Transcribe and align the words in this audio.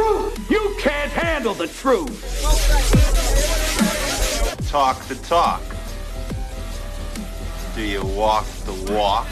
truth. 0.00 0.50
You 0.50 0.76
can't 0.78 1.12
handle 1.12 1.54
the 1.54 1.66
truth. 1.66 2.20
Talk 4.68 5.02
the 5.08 5.16
talk. 5.16 5.62
Do 7.74 7.82
you 7.82 8.04
walk 8.04 8.46
the 8.64 8.92
walk? 8.92 9.28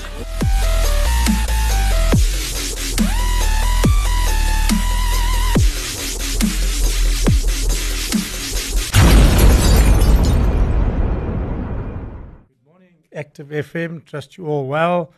Good 12.47 12.67
morning, 12.67 12.95
active 13.15 13.49
FM. 13.49 14.05
Trust 14.05 14.37
you 14.37 14.47
all 14.47 14.67
well. 14.67 15.13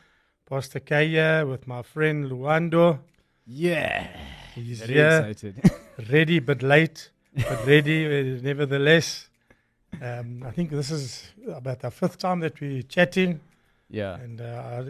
Pastor 0.49 0.81
Kaya 0.81 1.45
with 1.47 1.67
my 1.67 1.83
friend 1.83 2.31
Luando. 2.31 3.01
Yeah. 3.47 4.07
He's 4.55 4.81
Very 4.81 4.95
here, 4.95 5.27
excited. 5.31 5.71
ready 6.11 6.39
but 6.41 6.63
late, 6.63 7.11
but 7.35 7.67
ready 7.67 8.07
uh, 8.07 8.41
nevertheless. 8.43 9.29
Um, 10.01 10.43
I 10.47 10.51
think 10.51 10.71
this 10.71 10.91
is 10.91 11.31
about 11.49 11.81
the 11.81 11.91
fifth 11.91 12.19
time 12.19 12.41
that 12.41 12.61
we're 12.61 12.83
chatting, 12.83 13.41
yeah. 13.89 14.15
and 14.17 14.41
uh, 14.41 14.45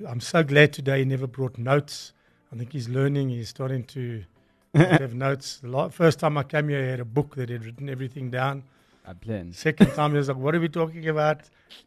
I- 0.07 0.11
I'm 0.11 0.21
so 0.21 0.43
glad 0.43 0.73
today 0.73 0.99
he 1.01 1.05
never 1.05 1.27
brought 1.27 1.59
notes. 1.59 2.13
I 2.53 2.57
think 2.57 2.73
he's 2.73 2.89
learning. 2.89 3.31
He's 3.31 3.49
starting 3.49 3.85
to 3.85 4.25
have 4.75 5.15
notes. 5.15 5.59
The 5.61 5.69
la- 5.69 5.89
first 5.89 6.19
time 6.21 6.37
I 6.39 6.43
came 6.43 6.69
here, 6.69 6.83
he 6.83 6.91
had 6.91 7.01
a 7.01 7.05
book 7.05 7.37
that 7.37 7.49
he 7.49 7.55
had 7.55 7.65
written 7.65 7.89
everything 7.89 8.31
down. 8.31 8.65
I 9.07 9.15
plan. 9.15 9.53
Second 9.53 9.93
time, 9.95 10.11
he 10.13 10.19
was 10.19 10.29
like, 10.29 10.37
"What 10.37 10.55
are 10.55 10.61
we 10.61 10.69
talking 10.69 11.09
about?" 11.09 11.41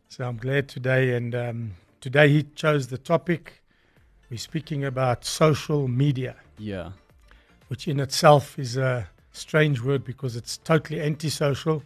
So 0.09 0.25
I'm 0.27 0.37
glad 0.37 0.67
today, 0.67 1.15
and 1.15 1.33
um, 1.35 1.71
today 2.01 2.29
he 2.29 2.43
chose 2.55 2.87
the 2.87 2.97
topic. 2.97 3.61
We're 4.29 4.37
speaking 4.37 4.83
about 4.83 5.23
social 5.25 5.87
media, 5.87 6.35
Yeah. 6.57 6.91
Which 7.73 7.87
in 7.87 7.99
itself 7.99 8.59
is 8.59 8.77
a 8.77 9.09
strange 9.31 9.81
word 9.81 10.03
because 10.03 10.35
it's 10.35 10.59
totally 10.59 11.01
antisocial. 11.01 11.81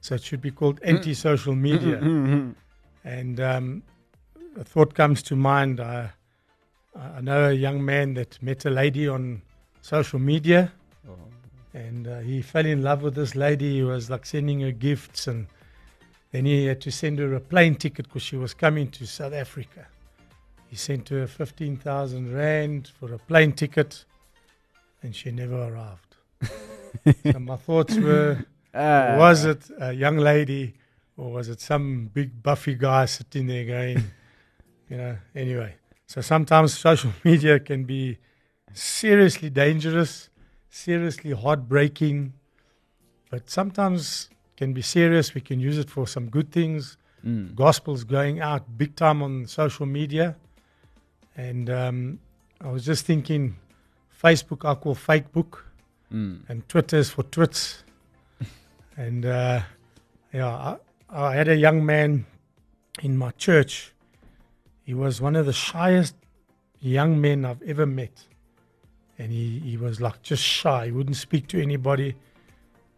So 0.00 0.16
it 0.16 0.22
should 0.24 0.40
be 0.40 0.50
called 0.50 0.80
anti-social 0.82 1.54
media. 1.54 1.98
And 3.04 3.38
um, 3.38 3.84
a 4.58 4.64
thought 4.64 4.94
comes 4.94 5.22
to 5.22 5.36
mind. 5.36 5.78
I, 5.78 6.10
I 6.96 7.20
know 7.20 7.50
a 7.50 7.52
young 7.52 7.84
man 7.84 8.14
that 8.14 8.42
met 8.42 8.64
a 8.64 8.70
lady 8.70 9.06
on 9.06 9.42
social 9.80 10.18
media, 10.18 10.72
Oh. 11.08 11.14
and 11.72 12.08
uh, 12.08 12.18
he 12.18 12.42
fell 12.42 12.66
in 12.66 12.82
love 12.82 13.02
with 13.02 13.14
this 13.14 13.36
lady. 13.36 13.74
He 13.76 13.82
was 13.84 14.10
like 14.10 14.26
sending 14.26 14.58
her 14.62 14.72
gifts, 14.72 15.28
and 15.28 15.46
then 16.32 16.46
he 16.46 16.64
had 16.66 16.80
to 16.80 16.90
send 16.90 17.20
her 17.20 17.32
a 17.34 17.40
plane 17.40 17.76
ticket 17.76 18.06
because 18.08 18.22
she 18.24 18.34
was 18.36 18.54
coming 18.54 18.90
to 18.90 19.06
South 19.06 19.34
Africa. 19.34 19.86
He 20.68 20.74
sent 20.74 21.10
her 21.10 21.28
15,000 21.28 22.34
Rand 22.34 22.90
for 22.98 23.14
a 23.14 23.18
plane 23.18 23.52
ticket, 23.52 24.04
and 25.02 25.14
she 25.14 25.30
never 25.30 25.68
arrived. 25.68 26.16
so 27.32 27.38
my 27.38 27.56
thoughts 27.56 27.96
were 27.96 28.44
Uh, 28.74 29.16
was 29.18 29.44
it 29.44 29.70
a 29.80 29.92
young 29.92 30.18
lady 30.18 30.74
or 31.16 31.32
was 31.32 31.48
it 31.48 31.60
some 31.60 32.10
big 32.12 32.42
buffy 32.42 32.74
guy 32.74 33.06
sitting 33.06 33.46
there 33.46 33.64
going, 33.64 34.04
you 34.88 34.96
know, 34.96 35.16
anyway. 35.34 35.74
So 36.06 36.20
sometimes 36.20 36.78
social 36.78 37.12
media 37.24 37.58
can 37.58 37.84
be 37.84 38.18
seriously 38.72 39.50
dangerous, 39.50 40.28
seriously 40.70 41.32
heartbreaking, 41.32 42.34
but 43.30 43.50
sometimes 43.50 44.30
can 44.56 44.72
be 44.72 44.82
serious. 44.82 45.34
We 45.34 45.40
can 45.40 45.58
use 45.60 45.78
it 45.78 45.90
for 45.90 46.06
some 46.06 46.28
good 46.28 46.52
things. 46.52 46.96
Mm. 47.26 47.54
Gospel's 47.54 48.04
going 48.04 48.40
out 48.40 48.78
big 48.78 48.94
time 48.94 49.22
on 49.22 49.46
social 49.46 49.86
media. 49.86 50.36
And 51.36 51.68
um, 51.68 52.18
I 52.60 52.70
was 52.70 52.84
just 52.84 53.06
thinking, 53.06 53.56
Facebook 54.22 54.68
I 54.68 54.74
call 54.74 54.94
fake 54.94 55.32
book 55.32 55.64
Mm. 56.12 56.40
and 56.48 56.66
Twitter 56.70 56.96
is 56.96 57.10
for 57.10 57.22
twits. 57.24 57.84
and 58.96 59.26
uh, 59.26 59.60
yeah, 60.32 60.48
I, 60.48 60.76
I 61.10 61.34
had 61.34 61.48
a 61.48 61.56
young 61.56 61.84
man 61.84 62.24
in 63.02 63.16
my 63.18 63.30
church. 63.32 63.92
He 64.84 64.94
was 64.94 65.20
one 65.20 65.36
of 65.36 65.44
the 65.44 65.52
shyest 65.52 66.14
young 66.80 67.20
men 67.20 67.44
I've 67.44 67.60
ever 67.62 67.84
met. 67.84 68.24
And 69.18 69.30
he, 69.30 69.58
he 69.58 69.76
was 69.76 70.00
like 70.00 70.22
just 70.22 70.42
shy. 70.42 70.86
He 70.86 70.92
wouldn't 70.92 71.16
speak 71.16 71.46
to 71.48 71.60
anybody. 71.62 72.14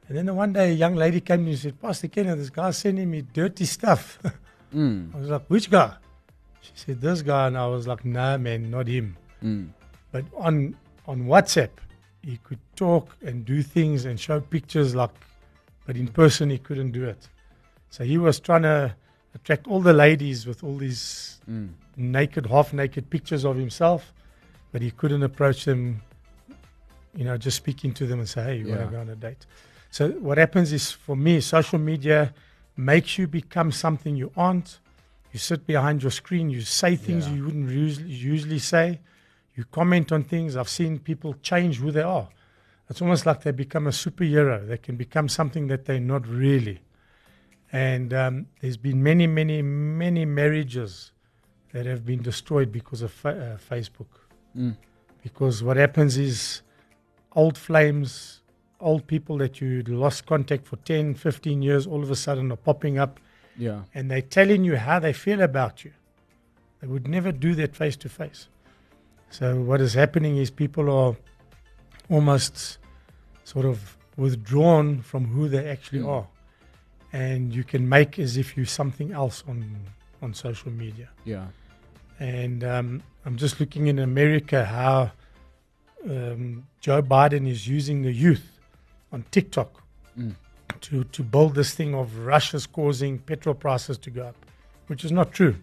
And 0.09 0.17
then 0.17 0.37
one 0.37 0.53
day 0.53 0.71
a 0.71 0.75
young 0.75 0.95
lady 0.95 1.21
came 1.21 1.39
to 1.39 1.45
me 1.45 1.51
and 1.51 1.59
said, 1.59 1.81
Pastor 1.81 2.07
Kenneth, 2.07 2.39
this 2.39 2.51
guy's 2.51 2.77
sending 2.79 3.11
me 3.11 3.23
dirty 3.23 3.65
stuff. 3.65 4.19
Mm. 4.73 5.13
I 5.13 5.19
was 5.19 5.29
like, 5.31 5.47
which 5.49 5.69
guy? 5.69 5.95
She 6.61 6.71
said, 6.77 7.01
this 7.01 7.23
guy. 7.23 7.49
And 7.49 7.59
I 7.59 7.67
was 7.67 7.89
like, 7.89 8.05
nah, 8.05 8.37
man, 8.39 8.71
not 8.71 8.87
him. 8.87 9.17
Mm. 9.43 9.71
But 10.13 10.27
on 10.37 10.77
on 11.11 11.23
WhatsApp, 11.33 11.71
he 12.23 12.37
could 12.47 12.61
talk 12.77 13.17
and 13.27 13.45
do 13.45 13.63
things 13.63 14.05
and 14.05 14.19
show 14.19 14.39
pictures 14.41 14.95
like, 14.95 15.11
but 15.87 15.97
in 15.97 16.07
person 16.07 16.51
he 16.51 16.59
couldn't 16.59 16.93
do 16.93 17.05
it. 17.05 17.29
So 17.91 18.05
he 18.05 18.17
was 18.19 18.39
trying 18.39 18.63
to 18.63 18.95
attract 19.35 19.67
all 19.67 19.81
the 19.81 19.93
ladies 19.93 20.47
with 20.47 20.63
all 20.65 20.77
these 20.77 21.03
Mm. 21.51 21.71
naked, 21.97 22.47
half 22.47 22.73
naked 22.73 23.05
pictures 23.11 23.45
of 23.45 23.57
himself, 23.57 24.13
but 24.73 24.83
he 24.83 24.91
couldn't 24.93 25.25
approach 25.31 25.65
them. 25.65 26.01
You 27.17 27.25
know, 27.25 27.37
just 27.37 27.57
speaking 27.57 27.93
to 27.95 28.07
them 28.07 28.21
and 28.21 28.29
say, 28.29 28.43
"Hey, 28.45 28.57
you 28.61 28.69
want 28.69 28.83
to 28.83 28.87
go 28.97 29.01
on 29.01 29.09
a 29.09 29.17
date?" 29.17 29.45
So 29.91 30.11
what 30.27 30.39
happens 30.39 30.73
is, 30.73 30.93
for 30.93 31.17
me, 31.17 31.41
social 31.41 31.81
media 31.81 32.33
makes 32.77 33.19
you 33.19 33.27
become 33.27 33.73
something 33.73 34.15
you 34.15 34.31
aren't. 34.37 34.79
You 35.33 35.41
sit 35.41 35.67
behind 35.67 36.03
your 36.05 36.13
screen, 36.13 36.51
you 36.51 36.61
say 36.61 36.95
things 36.95 37.27
Yeah. 37.27 37.35
you 37.35 37.45
wouldn't 37.47 37.69
usually, 37.71 38.13
usually 38.35 38.61
say. 38.61 39.01
You 39.55 39.65
comment 39.65 40.13
on 40.13 40.23
things. 40.25 40.57
I've 40.57 40.69
seen 40.69 40.99
people 40.99 41.35
change 41.43 41.79
who 41.79 41.91
they 41.91 42.03
are. 42.03 42.29
It's 42.89 43.01
almost 43.03 43.27
like 43.27 43.43
they 43.43 43.53
become 43.53 43.87
a 43.87 43.91
superhero. 43.91 44.67
They 44.67 44.79
can 44.79 44.97
become 44.97 45.29
something 45.29 45.69
that 45.69 45.85
they're 45.85 46.01
not 46.01 46.27
really. 46.27 46.81
And 47.73 48.13
um, 48.13 48.47
there's 48.61 48.77
been 48.77 49.03
many, 49.03 49.27
many, 49.27 49.63
many 49.63 50.25
marriages 50.25 51.13
that 51.73 51.87
have 51.87 52.05
been 52.05 52.21
destroyed 52.23 52.73
because 52.73 53.03
of 53.03 53.13
fa- 53.13 53.59
uh, 53.71 53.75
Facebook. 53.75 54.09
Mm. 54.57 54.77
Because 55.23 55.63
what 55.63 55.77
happens 55.77 56.17
is 56.19 56.63
old 57.37 57.57
flames, 57.57 58.41
old 58.81 59.07
people 59.07 59.39
that 59.39 59.61
you 59.61 59.83
lost 59.83 60.27
contact 60.27 60.67
for 60.67 60.77
10, 60.77 61.15
15 61.15 61.63
years, 61.63 61.87
all 61.87 62.03
of 62.03 62.11
a 62.11 62.17
sudden 62.17 62.51
are 62.51 62.57
popping 62.57 62.99
up 62.99 63.21
Yeah. 63.57 63.83
and 63.95 64.11
they're 64.11 64.21
telling 64.23 64.65
you 64.65 64.77
how 64.79 64.99
they 64.99 65.13
feel 65.13 65.41
about 65.43 65.85
you. 65.85 65.93
They 66.81 66.89
would 66.89 67.07
never 67.07 67.31
do 67.31 67.55
that 67.57 67.77
face 67.77 67.97
to 67.99 68.09
face. 68.09 68.49
So 69.31 69.61
what 69.61 69.81
is 69.81 69.95
happening 69.95 70.37
is 70.37 70.51
people 70.51 70.91
are 70.91 71.17
almost 72.09 72.79
sort 73.45 73.65
of 73.65 73.97
withdrawn 74.17 75.01
from 75.03 75.27
who 75.27 75.49
they 75.49 75.69
actually 75.69 76.01
Mm. 76.01 76.09
are, 76.09 76.27
and 77.13 77.55
you 77.55 77.65
can 77.65 77.89
make 77.89 78.19
as 78.19 78.37
if 78.37 78.57
you're 78.57 78.67
something 78.67 79.13
else 79.13 79.43
on 79.49 79.65
on 80.23 80.35
social 80.35 80.71
media. 80.71 81.09
Yeah. 81.25 81.47
And 82.19 82.63
um, 82.63 83.03
I'm 83.25 83.37
just 83.39 83.59
looking 83.59 83.87
in 83.87 83.99
America 83.99 84.67
how 84.67 85.13
um, 86.05 86.67
Joe 86.81 87.01
Biden 87.03 87.49
is 87.49 87.67
using 87.67 88.03
the 88.03 88.13
youth 88.13 88.59
on 89.13 89.25
TikTok 89.31 89.83
Mm. 90.19 90.35
to, 90.81 91.05
to 91.05 91.23
build 91.23 91.55
this 91.55 91.73
thing 91.73 91.95
of 91.95 92.19
Russia's 92.27 92.67
causing 92.67 93.19
petrol 93.21 93.55
prices 93.55 93.97
to 93.99 94.11
go 94.11 94.25
up, 94.27 94.37
which 94.89 95.05
is 95.05 95.13
not 95.13 95.33
true. 95.33 95.55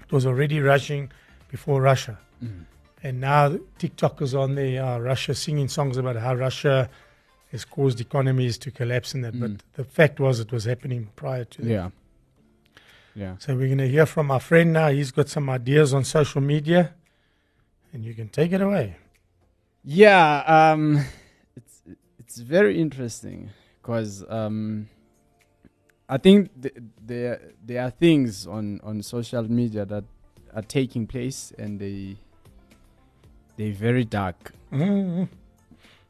It 0.00 0.12
was 0.12 0.24
already 0.24 0.60
rushing 0.60 1.10
before 1.50 1.82
Russia. 1.82 2.16
Mm. 2.42 2.64
And 3.02 3.20
now 3.20 3.58
TikTok 3.78 4.20
is 4.22 4.34
on 4.34 4.54
there, 4.54 4.84
uh, 4.84 4.98
Russia 4.98 5.34
singing 5.34 5.68
songs 5.68 5.96
about 5.96 6.16
how 6.16 6.34
Russia 6.34 6.90
has 7.50 7.64
caused 7.64 8.00
economies 8.00 8.58
to 8.58 8.70
collapse 8.70 9.14
and 9.14 9.24
that. 9.24 9.34
Mm. 9.34 9.40
But 9.40 9.50
the 9.74 9.84
fact 9.84 10.20
was 10.20 10.40
it 10.40 10.52
was 10.52 10.64
happening 10.64 11.08
prior 11.16 11.44
to 11.44 11.62
that. 11.62 11.68
Yeah. 11.68 11.90
Yeah. 13.14 13.34
So 13.38 13.54
we're 13.56 13.66
going 13.66 13.78
to 13.78 13.88
hear 13.88 14.06
from 14.06 14.30
our 14.30 14.40
friend 14.40 14.72
now. 14.72 14.88
He's 14.88 15.10
got 15.10 15.28
some 15.28 15.50
ideas 15.50 15.92
on 15.92 16.04
social 16.04 16.40
media, 16.40 16.94
and 17.92 18.04
you 18.04 18.14
can 18.14 18.28
take 18.28 18.52
it 18.52 18.60
away. 18.60 18.96
Yeah, 19.82 20.44
um, 20.46 21.04
it's 21.56 21.82
it's 22.18 22.38
very 22.38 22.80
interesting 22.80 23.50
because 23.80 24.24
um, 24.28 24.88
I 26.08 26.18
think 26.18 26.50
th- 26.60 26.74
there 27.04 27.40
there 27.64 27.82
are 27.82 27.90
things 27.90 28.46
on, 28.46 28.80
on 28.84 29.02
social 29.02 29.42
media 29.50 29.84
that 29.86 30.04
are 30.54 30.62
taking 30.62 31.06
place 31.06 31.52
and 31.58 31.80
they 31.80 32.16
they're 33.60 33.72
very 33.76 34.04
dark. 34.04 34.52
Mm-hmm. 34.72 35.24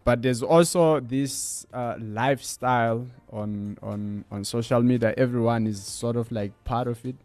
But 0.04 0.22
there's 0.22 0.42
also 0.42 1.00
this 1.00 1.66
uh, 1.74 1.94
lifestyle 1.98 3.06
on 3.32 3.76
on 3.82 4.24
on 4.30 4.44
social 4.44 4.82
media. 4.82 5.12
Everyone 5.16 5.66
is 5.66 5.82
sort 5.82 6.16
of 6.16 6.30
like 6.32 6.52
part 6.64 6.86
of 6.88 7.04
it. 7.04 7.16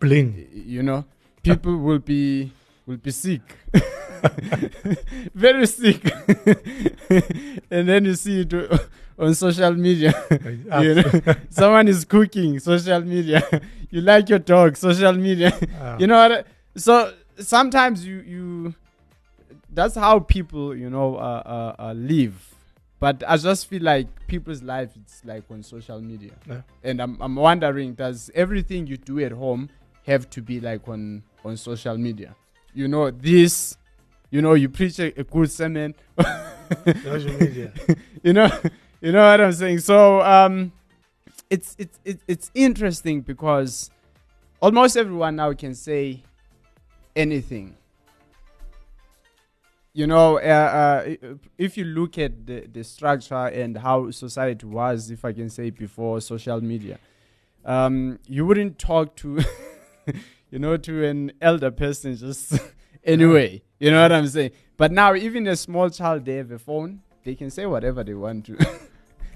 Bling. 0.00 0.46
You 0.54 0.82
know, 0.82 1.04
people 1.42 1.76
will 1.76 1.98
be 1.98 2.52
will 2.86 2.96
be 2.98 3.10
sick, 3.10 3.42
very 5.34 5.66
sick, 5.66 6.02
and 7.70 7.88
then 7.88 8.04
you 8.04 8.14
see 8.14 8.40
it 8.40 8.52
on 9.18 9.34
social 9.34 9.72
media. 9.74 10.12
you 10.80 10.94
know, 10.96 11.10
someone 11.50 11.88
is 11.88 12.04
cooking, 12.04 12.58
social 12.58 13.00
media. 13.00 13.42
you 13.90 14.00
like 14.00 14.28
your 14.28 14.38
dog, 14.38 14.76
social 14.76 15.12
media. 15.12 15.52
Ah, 15.80 15.96
you 15.98 16.06
know 16.06 16.16
what? 16.16 16.32
I- 16.32 16.44
So 16.76 17.12
sometimes 17.38 18.04
you 18.04 18.16
you 18.26 18.74
that's 19.74 19.94
how 19.96 20.20
people 20.20 20.74
you 20.76 20.88
know 20.90 21.16
uh, 21.16 21.42
uh, 21.78 21.82
uh, 21.82 21.92
live. 21.92 22.54
but 23.00 23.22
I 23.28 23.36
just 23.36 23.66
feel 23.68 23.82
like 23.82 24.06
people's 24.26 24.62
life 24.62 24.90
it's 24.96 25.22
like 25.24 25.44
on 25.50 25.62
social 25.62 26.00
media, 26.00 26.32
Yeah. 26.48 26.62
and 26.82 27.00
I'm 27.02 27.20
I'm 27.20 27.36
wondering 27.36 27.94
does 27.94 28.30
everything 28.34 28.86
you 28.86 28.96
do 28.96 29.18
at 29.20 29.32
home 29.32 29.68
have 30.06 30.28
to 30.30 30.42
be 30.42 30.60
like 30.60 30.88
on 30.88 31.22
on 31.44 31.56
social 31.56 31.96
media? 31.98 32.34
You 32.74 32.88
know 32.88 33.10
this, 33.10 33.76
you 34.30 34.40
know 34.42 34.54
you 34.54 34.68
preach 34.68 34.98
a, 34.98 35.12
a 35.20 35.24
good 35.24 35.50
sermon, 35.50 35.94
Social 37.02 37.32
media. 37.38 37.72
you 38.22 38.32
know 38.32 38.48
you 39.00 39.12
know 39.12 39.30
what 39.30 39.40
I'm 39.40 39.52
saying. 39.52 39.80
So 39.80 40.22
um, 40.22 40.72
it's 41.50 41.76
it's 41.78 41.98
it's 42.04 42.22
it's 42.26 42.50
interesting 42.54 43.20
because 43.20 43.90
almost 44.60 44.96
everyone 44.96 45.36
now 45.36 45.52
can 45.52 45.74
say 45.74 46.22
anything. 47.14 47.76
You 49.96 50.08
know, 50.08 50.40
uh, 50.40 51.04
uh, 51.06 51.34
if 51.56 51.76
you 51.76 51.84
look 51.84 52.18
at 52.18 52.46
the, 52.46 52.66
the 52.66 52.82
structure 52.82 53.46
and 53.46 53.78
how 53.78 54.10
society 54.10 54.66
was, 54.66 55.08
if 55.12 55.24
I 55.24 55.32
can 55.32 55.48
say 55.48 55.70
before 55.70 56.20
social 56.20 56.60
media, 56.60 56.98
um, 57.64 58.18
you 58.26 58.44
wouldn't 58.44 58.80
talk 58.80 59.14
to, 59.18 59.40
you 60.50 60.58
know, 60.58 60.76
to 60.76 61.04
an 61.04 61.30
elder 61.40 61.70
person 61.70 62.16
just 62.16 62.58
anyway. 63.04 63.62
You 63.78 63.92
know 63.92 64.02
what 64.02 64.10
I'm 64.10 64.26
saying? 64.26 64.50
But 64.76 64.90
now, 64.90 65.14
even 65.14 65.46
a 65.46 65.54
small 65.54 65.88
child, 65.90 66.24
they 66.24 66.38
have 66.38 66.50
a 66.50 66.58
phone. 66.58 67.02
They 67.22 67.36
can 67.36 67.50
say 67.50 67.64
whatever 67.66 68.02
they 68.02 68.14
want 68.14 68.46
to. 68.46 68.58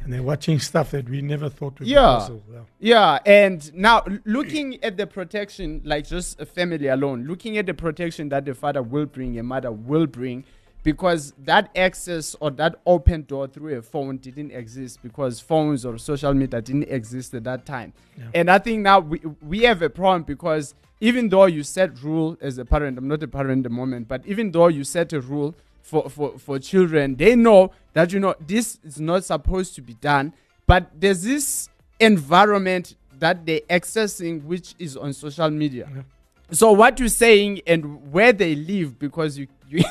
and 0.09 0.15
they're 0.15 0.23
watching 0.23 0.59
stuff 0.59 0.93
that 0.93 1.07
we 1.07 1.21
never 1.21 1.51
thought 1.51 1.79
would 1.79 1.87
Yeah. 1.87 2.01
be 2.01 2.19
possible. 2.21 2.43
Yeah. 2.51 2.61
Yeah, 2.81 3.19
and 3.27 3.75
now 3.75 4.03
looking 4.25 4.83
at 4.83 4.97
the 4.97 5.07
protection, 5.07 5.83
like 5.85 6.09
just 6.09 6.41
a 6.41 6.47
family 6.47 6.87
alone, 6.87 7.27
looking 7.27 7.59
at 7.59 7.67
the 7.67 7.75
protection 7.75 8.31
that 8.31 8.47
the 8.47 8.55
father 8.55 8.83
will 8.83 9.05
bring, 9.05 9.39
a 9.39 9.43
mother 9.43 9.71
will 9.71 10.07
bring, 10.07 10.45
because 10.83 11.35
that 11.45 11.69
access 11.77 12.35
or 12.41 12.51
that 12.53 12.77
open 12.87 13.25
door 13.25 13.49
through 13.49 13.77
a 13.77 13.83
phone 13.83 14.17
didn't 14.17 14.51
exist 14.53 15.01
because 15.03 15.41
phones 15.41 15.85
or 15.85 15.99
social 15.99 16.33
media 16.33 16.63
didn't 16.63 16.89
exist 16.89 17.35
at 17.35 17.45
that 17.45 17.67
time. 17.67 17.93
Yeah. 18.17 18.25
And 18.33 18.51
I 18.51 18.57
think 18.59 18.81
now 18.81 19.01
we, 19.01 19.21
we 19.47 19.59
have 19.65 19.83
a 19.83 19.91
problem 19.91 20.23
because 20.23 20.75
even 21.03 21.29
though 21.29 21.45
you 21.45 21.65
set 21.65 22.03
rule 22.03 22.39
as 22.41 22.57
a 22.57 22.65
parent, 22.65 22.97
I'm 22.97 23.09
not 23.09 23.23
a 23.23 23.29
parent 23.29 23.59
at 23.67 23.71
the 23.71 23.77
moment, 23.77 24.09
but 24.09 24.25
even 24.27 24.53
though 24.53 24.69
you 24.69 24.85
set 24.85 25.13
a 25.13 25.21
rule 25.21 25.55
for, 25.89 26.11
for, 26.11 26.39
for 26.39 26.59
children, 26.59 27.17
they 27.17 27.35
know 27.35 27.73
that 27.95 28.13
you 28.13 28.21
know 28.21 28.35
this 28.47 28.79
is 28.85 29.01
not 29.01 29.25
supposed 29.25 29.75
to 29.77 29.83
be 29.83 29.95
done. 29.95 30.33
But 30.67 30.91
there's 30.95 31.23
this 31.23 31.69
environment 31.99 32.95
that 33.19 33.45
they're 33.47 33.61
accessing 33.71 34.45
which 34.45 34.75
is 34.79 34.97
on 34.97 35.13
social 35.13 35.51
media. 35.51 35.89
Yeah. 35.95 36.03
So 36.51 36.73
what 36.73 36.99
you're 37.01 37.09
saying 37.09 37.63
and 37.67 38.13
where 38.13 38.33
they 38.33 38.55
live 38.55 38.99
because 38.99 39.39
you 39.39 39.47
you, 39.71 39.85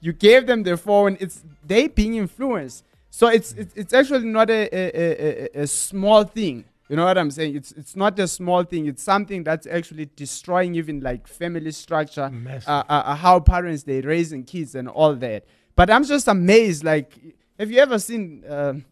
you 0.00 0.12
gave 0.12 0.46
them 0.46 0.62
their 0.62 0.76
phone, 0.76 1.16
it's 1.20 1.42
they 1.66 1.88
being 1.88 2.14
influenced. 2.16 2.84
So 3.10 3.28
it's 3.28 3.52
it's, 3.52 3.74
it's 3.74 3.92
actually 3.94 4.26
not 4.26 4.50
a, 4.50 4.68
a, 4.74 5.48
a- 5.56 5.62
a 5.62 5.66
small 5.66 6.24
thing. 6.24 6.64
You 6.88 6.96
know 6.96 7.04
what 7.06 7.16
I'm 7.16 7.30
saying? 7.30 7.56
It's 7.56 7.72
it's 7.72 7.96
not 7.96 8.18
a 8.18 8.28
small 8.28 8.62
thing. 8.62 8.86
It's 8.86 9.02
something 9.02 9.42
that's 9.42 9.66
actually 9.66 10.10
destroying 10.16 10.74
even 10.74 11.00
like 11.00 11.26
family 11.26 11.72
structure, 11.72 12.30
uh, 12.66 12.70
uh, 12.70 12.82
uh, 12.88 13.14
how 13.14 13.40
parents 13.40 13.84
they 13.84 14.02
raising 14.02 14.44
kids 14.44 14.74
and 14.74 14.88
all 14.88 15.14
that. 15.16 15.44
But 15.76 15.88
I'm 15.90 16.04
just 16.04 16.28
amazed. 16.28 16.84
Like, 16.84 17.14
have 17.58 17.70
you 17.70 17.78
ever 17.80 17.98
seen 17.98 18.44
um 18.48 18.84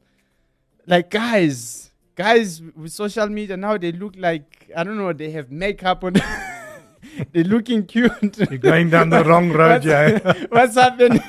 like 0.86 1.10
guys, 1.10 1.90
guys 2.14 2.62
with 2.74 2.92
social 2.92 3.28
media 3.28 3.56
now? 3.58 3.76
They 3.76 3.92
look 3.92 4.14
like 4.16 4.70
I 4.74 4.84
don't 4.84 4.96
know. 4.96 5.12
They 5.12 5.30
have 5.32 5.50
makeup 5.50 6.02
on. 6.02 6.14
They're 7.32 7.44
looking 7.44 7.84
cute. 7.84 8.38
You're 8.38 8.56
going 8.58 8.88
down 8.88 9.10
the 9.10 9.22
wrong 9.22 9.50
road, 9.60 9.84
What's- 9.84 9.86
yeah. 9.86 10.44
What's 10.50 10.76
happening? 10.76 11.20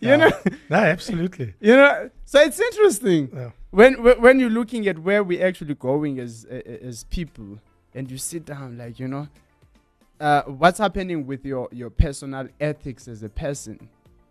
you 0.00 0.16
know, 0.16 0.30
No, 0.70 0.76
absolutely. 0.76 1.54
you 1.60 1.74
know. 1.74 2.10
So 2.30 2.38
it's 2.42 2.60
interesting 2.60 3.30
Yeah. 3.34 3.50
when 3.70 3.92
when 4.24 4.38
you're 4.40 4.56
looking 4.60 4.86
at 4.86 4.98
where 4.98 5.22
we're 5.24 5.46
actually 5.50 5.74
going 5.74 6.20
as 6.20 6.44
as 6.90 7.04
people, 7.04 7.58
and 7.94 8.10
you 8.10 8.18
sit 8.18 8.44
down, 8.44 8.76
like 8.76 9.00
you 9.00 9.08
know, 9.08 9.28
uh, 10.20 10.42
what's 10.42 10.78
happening 10.78 11.26
with 11.26 11.42
your 11.46 11.68
your 11.72 11.88
personal 11.88 12.48
ethics 12.60 13.08
as 13.08 13.22
a 13.22 13.30
person. 13.30 13.88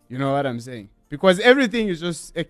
You 0.10 0.20
know 0.20 0.32
what 0.34 0.46
I'm 0.46 0.60
saying? 0.60 0.90
Because 1.10 1.40
everything 1.40 1.88
is 1.94 2.00
just. 2.02 2.38
Uh, 2.38 2.44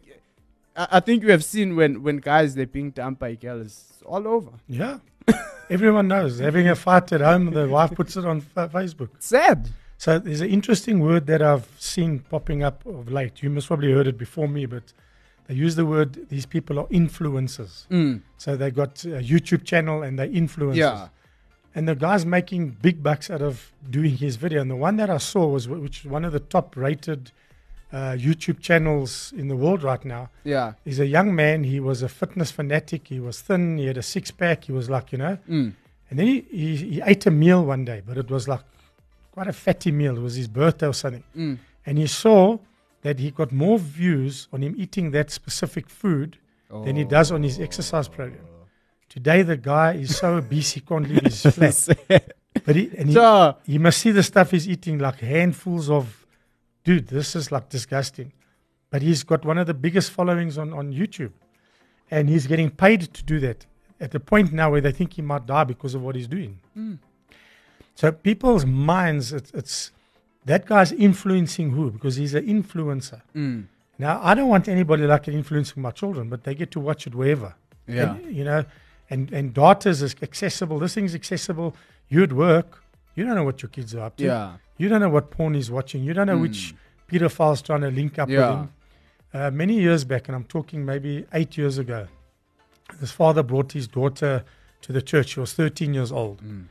I 0.75 0.87
I 0.97 0.99
think 0.99 1.23
you 1.23 1.31
have 1.31 1.45
seen 1.53 1.77
when 1.79 2.03
when 2.03 2.17
guys 2.17 2.49
they're 2.55 2.73
being 2.79 2.91
dumped 2.91 3.19
by 3.21 3.35
girls 3.35 3.73
all 4.05 4.27
over. 4.27 4.51
Yeah. 4.67 4.95
Everyone 5.77 6.07
knows. 6.09 6.39
Having 6.39 6.67
a 6.67 6.75
fight 6.75 7.07
at 7.13 7.21
home, 7.21 7.45
the 7.59 7.67
wife 7.77 7.91
puts 7.95 8.17
it 8.17 8.25
on 8.25 8.41
fa- 8.41 8.69
Facebook. 8.79 9.11
Sad. 9.19 9.59
So 9.97 10.19
there's 10.19 10.41
an 10.41 10.49
interesting 10.49 10.99
word 10.99 11.23
that 11.31 11.41
I've 11.41 11.69
seen 11.79 12.19
popping 12.33 12.63
up 12.63 12.85
of 12.85 13.09
late. 13.19 13.41
You 13.43 13.49
must 13.49 13.67
probably 13.67 13.91
heard 13.93 14.07
it 14.07 14.17
before 14.17 14.47
me, 14.47 14.65
but 14.65 14.87
they 15.47 15.55
use 15.55 15.75
the 15.75 15.85
word, 15.85 16.29
these 16.29 16.45
people 16.45 16.77
are 16.79 16.87
influencers. 16.87 17.87
Mm. 17.87 18.21
So 18.37 18.55
they 18.55 18.69
got 18.69 19.03
a 19.05 19.21
YouTube 19.21 19.63
channel 19.63 20.03
and 20.03 20.19
they 20.19 20.27
influencers. 20.29 20.75
Yeah. 20.75 21.07
And 21.73 21.87
the 21.87 21.95
guy's 21.95 22.25
making 22.25 22.77
big 22.81 23.01
bucks 23.01 23.29
out 23.29 23.41
of 23.41 23.71
doing 23.89 24.17
his 24.17 24.35
video. 24.35 24.61
And 24.61 24.69
the 24.69 24.75
one 24.75 24.97
that 24.97 25.09
I 25.09 25.17
saw 25.17 25.47
was 25.47 25.67
which 25.67 26.01
is 26.01 26.05
one 26.05 26.25
of 26.25 26.33
the 26.33 26.39
top 26.39 26.75
rated 26.75 27.31
uh, 27.93 28.15
YouTube 28.17 28.59
channels 28.59 29.33
in 29.37 29.47
the 29.47 29.55
world 29.55 29.83
right 29.83 30.03
now. 30.03 30.29
Yeah. 30.43 30.73
He's 30.83 30.99
a 30.99 31.05
young 31.05 31.33
man. 31.33 31.63
He 31.63 31.79
was 31.79 32.01
a 32.01 32.09
fitness 32.09 32.51
fanatic. 32.51 33.07
He 33.07 33.19
was 33.19 33.39
thin. 33.39 33.77
He 33.77 33.85
had 33.85 33.97
a 33.97 34.03
six 34.03 34.31
pack. 34.31 34.65
He 34.65 34.73
was 34.73 34.89
like, 34.89 35.11
you 35.11 35.17
know. 35.17 35.37
Mm. 35.49 35.73
And 36.09 36.19
then 36.19 36.27
he, 36.27 36.45
he, 36.51 36.75
he 36.75 37.01
ate 37.05 37.25
a 37.25 37.31
meal 37.31 37.63
one 37.63 37.85
day, 37.85 38.01
but 38.05 38.17
it 38.17 38.29
was 38.29 38.47
like 38.47 38.61
quite 39.31 39.47
a 39.47 39.53
fatty 39.53 39.91
meal. 39.91 40.17
It 40.17 40.21
was 40.21 40.35
his 40.35 40.47
birthday 40.47 40.87
or 40.87 40.93
something. 40.93 41.23
Mm. 41.35 41.59
And 41.85 41.97
he 41.97 42.07
saw 42.07 42.57
that 43.01 43.19
he 43.19 43.31
got 43.31 43.51
more 43.51 43.79
views 43.79 44.47
on 44.51 44.61
him 44.61 44.75
eating 44.77 45.11
that 45.11 45.31
specific 45.31 45.89
food 45.89 46.37
than 46.69 46.95
he 46.95 47.03
does 47.03 47.31
on 47.31 47.43
his 47.43 47.59
exercise 47.59 48.07
program. 48.07 48.45
Today, 49.09 49.41
the 49.41 49.57
guy 49.57 49.93
is 49.93 50.17
so 50.17 50.35
obese 50.35 50.71
he 50.71 50.81
can't 50.81 51.07
leave 51.07 51.23
his 51.23 51.41
flat. 51.55 52.33
But 52.65 52.75
he, 52.75 52.91
and 52.97 53.07
he, 53.07 53.13
So 53.13 53.55
you 53.65 53.79
must 53.79 53.99
see 53.99 54.11
the 54.11 54.23
stuff 54.23 54.51
he's 54.51 54.67
eating, 54.67 54.99
like 54.99 55.19
handfuls 55.19 55.89
of, 55.89 56.25
dude, 56.83 57.07
this 57.07 57.35
is 57.35 57.51
like 57.51 57.69
disgusting. 57.69 58.33
But 58.89 59.01
he's 59.01 59.23
got 59.23 59.45
one 59.45 59.57
of 59.57 59.67
the 59.67 59.73
biggest 59.73 60.11
followings 60.11 60.57
on, 60.57 60.73
on 60.73 60.93
YouTube. 60.93 61.31
And 62.11 62.29
he's 62.29 62.47
getting 62.47 62.69
paid 62.69 63.13
to 63.13 63.23
do 63.23 63.39
that 63.41 63.65
at 63.99 64.11
the 64.11 64.19
point 64.19 64.53
now 64.53 64.71
where 64.71 64.81
they 64.81 64.91
think 64.91 65.13
he 65.13 65.21
might 65.21 65.45
die 65.45 65.63
because 65.63 65.95
of 65.95 66.01
what 66.01 66.15
he's 66.15 66.27
doing. 66.27 66.59
Mm. 66.77 66.99
So 67.95 68.11
people's 68.11 68.65
minds, 68.65 69.33
it's, 69.33 69.51
it's 69.51 69.91
that 70.47 70.65
guy's 70.65 70.91
influencing 70.91 71.69
who? 71.71 71.91
Because 71.91 72.15
he's 72.21 72.33
an 72.33 72.45
influencer. 72.47 73.21
mm. 73.35 73.65
Now, 73.99 74.19
I 74.23 74.35
don't 74.35 74.47
want 74.47 74.67
anybody 74.67 75.03
like 75.07 75.27
it 75.27 75.33
influencing 75.33 75.81
my 75.81 75.89
children, 75.91 76.29
but 76.29 76.43
they 76.43 76.53
get 76.53 76.69
to 76.71 76.79
watch 76.79 77.07
it 77.07 77.15
wherever. 77.15 77.55
yeah. 77.87 78.15
And, 78.15 78.35
you 78.35 78.43
know, 78.43 78.63
and, 79.09 79.31
and 79.33 79.53
data's 79.53 80.01
is 80.03 80.15
accessible. 80.21 80.77
This 80.79 80.93
thing's 80.93 81.15
accessible. 81.15 81.75
You 82.07 82.21
at 82.23 82.31
work, 82.33 82.83
you 83.15 83.25
don't 83.25 83.33
know 83.35 83.43
what 83.43 83.61
your 83.63 83.69
kids 83.69 83.95
are 83.95 84.01
up 84.01 84.17
to. 84.17 84.23
Yeah. 84.25 84.57
You 84.77 84.87
don't 84.89 85.01
know 85.01 85.09
what 85.09 85.31
porn 85.31 85.55
he's 85.55 85.71
watching. 85.71 86.03
You 86.03 86.13
don't 86.13 86.27
know 86.27 86.37
which 86.37 86.75
pedophile's 87.07 87.61
trying 87.63 87.81
to 87.81 87.89
link 87.89 88.19
up. 88.19 88.29
Yeah. 88.29 88.49
with 88.49 88.59
him. 88.59 88.69
Uh, 89.33 89.51
many 89.51 89.79
years 89.79 90.03
back, 90.05 90.27
and 90.29 90.35
I'm 90.35 90.43
talking 90.45 90.85
maybe 90.85 91.25
eight 91.33 91.57
years 91.57 91.77
ago, 91.79 92.07
his 92.99 93.11
father 93.11 93.41
brought 93.43 93.71
his 93.73 93.87
daughter 93.87 94.43
to 94.83 94.91
the 94.93 95.01
church. 95.01 95.29
She 95.29 95.39
was 95.39 95.53
13 95.53 95.93
years 95.95 96.11
old, 96.11 96.39
Hmm. 96.41 96.61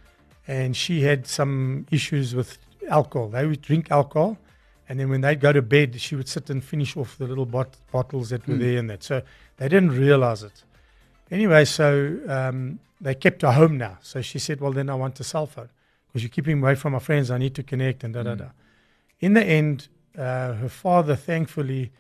and 0.47 0.77
she 0.77 1.03
had 1.03 1.27
some 1.27 1.87
issues 1.91 2.35
with 2.37 2.59
alcohol. 2.89 3.29
They 3.29 3.47
would 3.47 3.63
drink 3.63 3.91
alcohol, 3.91 4.39
and 4.89 4.99
then 5.01 5.09
when 5.11 5.21
they'd 5.21 5.41
go 5.41 5.53
to 5.53 5.63
bed, 5.63 6.01
she 6.01 6.15
would 6.17 6.29
sit 6.29 6.49
and 6.51 6.63
finish 6.65 6.97
off 6.97 7.19
the 7.19 7.27
little 7.27 7.47
bot- 7.47 7.77
bottles 7.93 8.31
that 8.31 8.47
were 8.47 8.55
Mm. 8.55 8.59
there 8.61 8.79
and 8.79 8.91
that. 8.91 9.03
So 9.03 9.23
they 9.57 9.69
didn't 9.69 9.91
realize 9.99 10.43
it. 10.43 10.63
Anyway, 11.31 11.65
so 11.65 12.19
um, 12.29 12.79
they 13.01 13.15
kept 13.15 13.43
her 13.43 13.53
home 13.53 13.77
now. 13.79 13.99
So 14.03 14.23
she 14.23 14.39
said, 14.39 14.61
Well, 14.61 14.73
then 14.73 14.89
I 14.89 14.95
want 14.95 15.19
a 15.21 15.25
cell 15.25 15.47
phone 15.47 15.69
because 16.07 16.23
you're 16.23 16.31
keeping 16.31 16.61
away 16.63 16.75
from 16.77 16.93
my 16.93 16.99
friends. 17.01 17.31
I 17.31 17.39
need 17.39 17.55
to 17.57 17.63
connect 17.63 18.05
and 18.05 18.15
da 18.15 18.23
da 18.23 18.35
Mm. 18.35 18.39
da. 18.39 18.45
In 19.21 19.33
the 19.35 19.45
end, 19.45 19.89
uh, 20.17 20.53
her 20.55 20.69
father 20.69 21.17
thankfully 21.17 21.91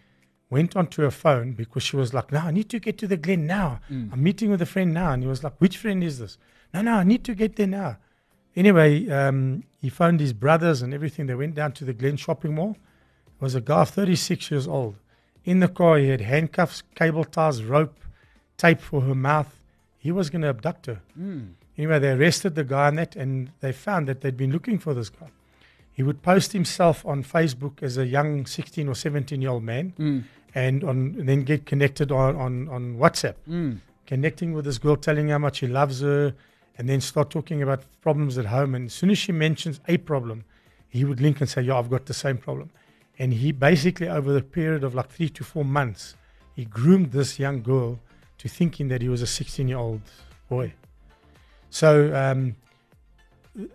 went 0.48 0.76
onto 0.76 1.02
her 1.02 1.10
phone 1.10 1.52
because 1.54 1.82
she 1.82 1.96
was 1.96 2.14
like, 2.14 2.30
No, 2.30 2.38
I 2.38 2.50
need 2.52 2.68
to 2.70 2.78
get 2.78 2.98
to 2.98 3.06
the 3.08 3.16
Glen 3.16 3.46
now. 3.46 3.80
Mm. 3.90 4.12
I'm 4.12 4.22
meeting 4.22 4.50
with 4.50 4.62
a 4.62 4.66
friend 4.66 4.94
now. 4.94 5.10
And 5.12 5.22
he 5.24 5.28
was 5.28 5.42
like, 5.42 5.54
Which 5.58 5.76
friend 5.76 6.04
is 6.04 6.18
this? 6.20 6.38
No, 6.72 6.82
no, 6.82 6.92
I 6.94 7.04
need 7.04 7.24
to 7.24 7.34
get 7.34 7.56
there 7.56 7.66
now. 7.66 7.96
Anyway, 8.56 9.08
um, 9.08 9.62
he 9.80 9.88
phoned 9.88 10.18
his 10.20 10.32
brothers 10.32 10.82
and 10.82 10.94
everything. 10.94 11.26
They 11.26 11.34
went 11.34 11.54
down 11.54 11.72
to 11.72 11.84
the 11.84 11.92
Glen 11.92 12.16
shopping 12.16 12.54
mall. 12.54 12.76
It 13.38 13.42
was 13.42 13.54
a 13.54 13.60
guy 13.60 13.84
36 13.84 14.50
years 14.50 14.66
old. 14.66 14.96
In 15.44 15.60
the 15.60 15.68
car, 15.68 15.98
he 15.98 16.08
had 16.08 16.22
handcuffs, 16.22 16.82
cable 16.94 17.24
ties, 17.24 17.62
rope, 17.62 17.98
tape 18.56 18.80
for 18.80 19.02
her 19.02 19.14
mouth. 19.14 19.60
He 19.98 20.10
was 20.10 20.30
going 20.30 20.42
to 20.42 20.48
abduct 20.48 20.86
her. 20.86 21.00
Mm. 21.20 21.50
Anyway, 21.76 21.98
they 21.98 22.10
arrested 22.12 22.54
the 22.54 22.64
guy 22.64 22.86
on 22.86 22.94
that 22.96 23.14
and 23.14 23.50
they 23.60 23.72
found 23.72 24.08
that 24.08 24.22
they'd 24.22 24.36
been 24.36 24.52
looking 24.52 24.78
for 24.78 24.94
this 24.94 25.10
guy. 25.10 25.28
He 25.92 26.02
would 26.02 26.22
post 26.22 26.52
himself 26.52 27.04
on 27.04 27.22
Facebook 27.22 27.82
as 27.82 27.98
a 27.98 28.06
young 28.06 28.46
16 28.46 28.88
or 28.88 28.94
17 28.94 29.40
year 29.42 29.50
old 29.50 29.62
man 29.64 29.92
Mm. 29.98 30.24
and, 30.54 30.82
on, 30.84 30.96
and 31.18 31.28
then 31.28 31.42
get 31.42 31.66
connected 31.66 32.10
on, 32.10 32.34
on, 32.36 32.68
on 32.68 32.96
WhatsApp 32.96 33.34
Mm. 33.48 33.78
connecting 34.06 34.52
with 34.54 34.64
this 34.64 34.78
girl, 34.78 34.96
telling 34.96 35.26
her 35.28 35.32
how 35.32 35.38
much 35.38 35.58
he 35.60 35.66
loves 35.66 36.00
her, 36.00 36.34
and 36.78 36.88
then 36.88 37.00
start 37.00 37.30
talking 37.30 37.62
about 37.62 37.82
problems 38.02 38.36
at 38.38 38.46
home. 38.46 38.74
And 38.74 38.86
as 38.86 38.92
soon 38.94 39.10
as 39.10 39.18
she 39.18 39.32
mentions 39.32 39.80
a 39.88 39.96
problem, 39.98 40.44
he 40.88 41.04
would 41.04 41.20
link 41.20 41.40
and 41.40 41.48
say, 41.48 41.62
Yeah, 41.62 41.78
I've 41.78 41.90
got 41.90 42.06
the 42.06 42.14
same 42.14 42.36
problem. 42.38 42.70
And 43.18 43.32
he 43.32 43.50
basically, 43.52 44.08
over 44.08 44.32
the 44.32 44.42
period 44.42 44.84
of 44.84 44.94
like 44.94 45.08
three 45.10 45.30
to 45.30 45.44
four 45.44 45.64
months, 45.64 46.14
he 46.54 46.64
groomed 46.66 47.12
this 47.12 47.38
young 47.38 47.62
girl 47.62 47.98
to 48.38 48.48
thinking 48.48 48.88
that 48.88 49.00
he 49.02 49.08
was 49.08 49.22
a 49.22 49.26
16 49.26 49.68
year 49.68 49.78
old 49.78 50.02
boy. 50.50 50.72
So 51.70 52.14
um, 52.14 52.56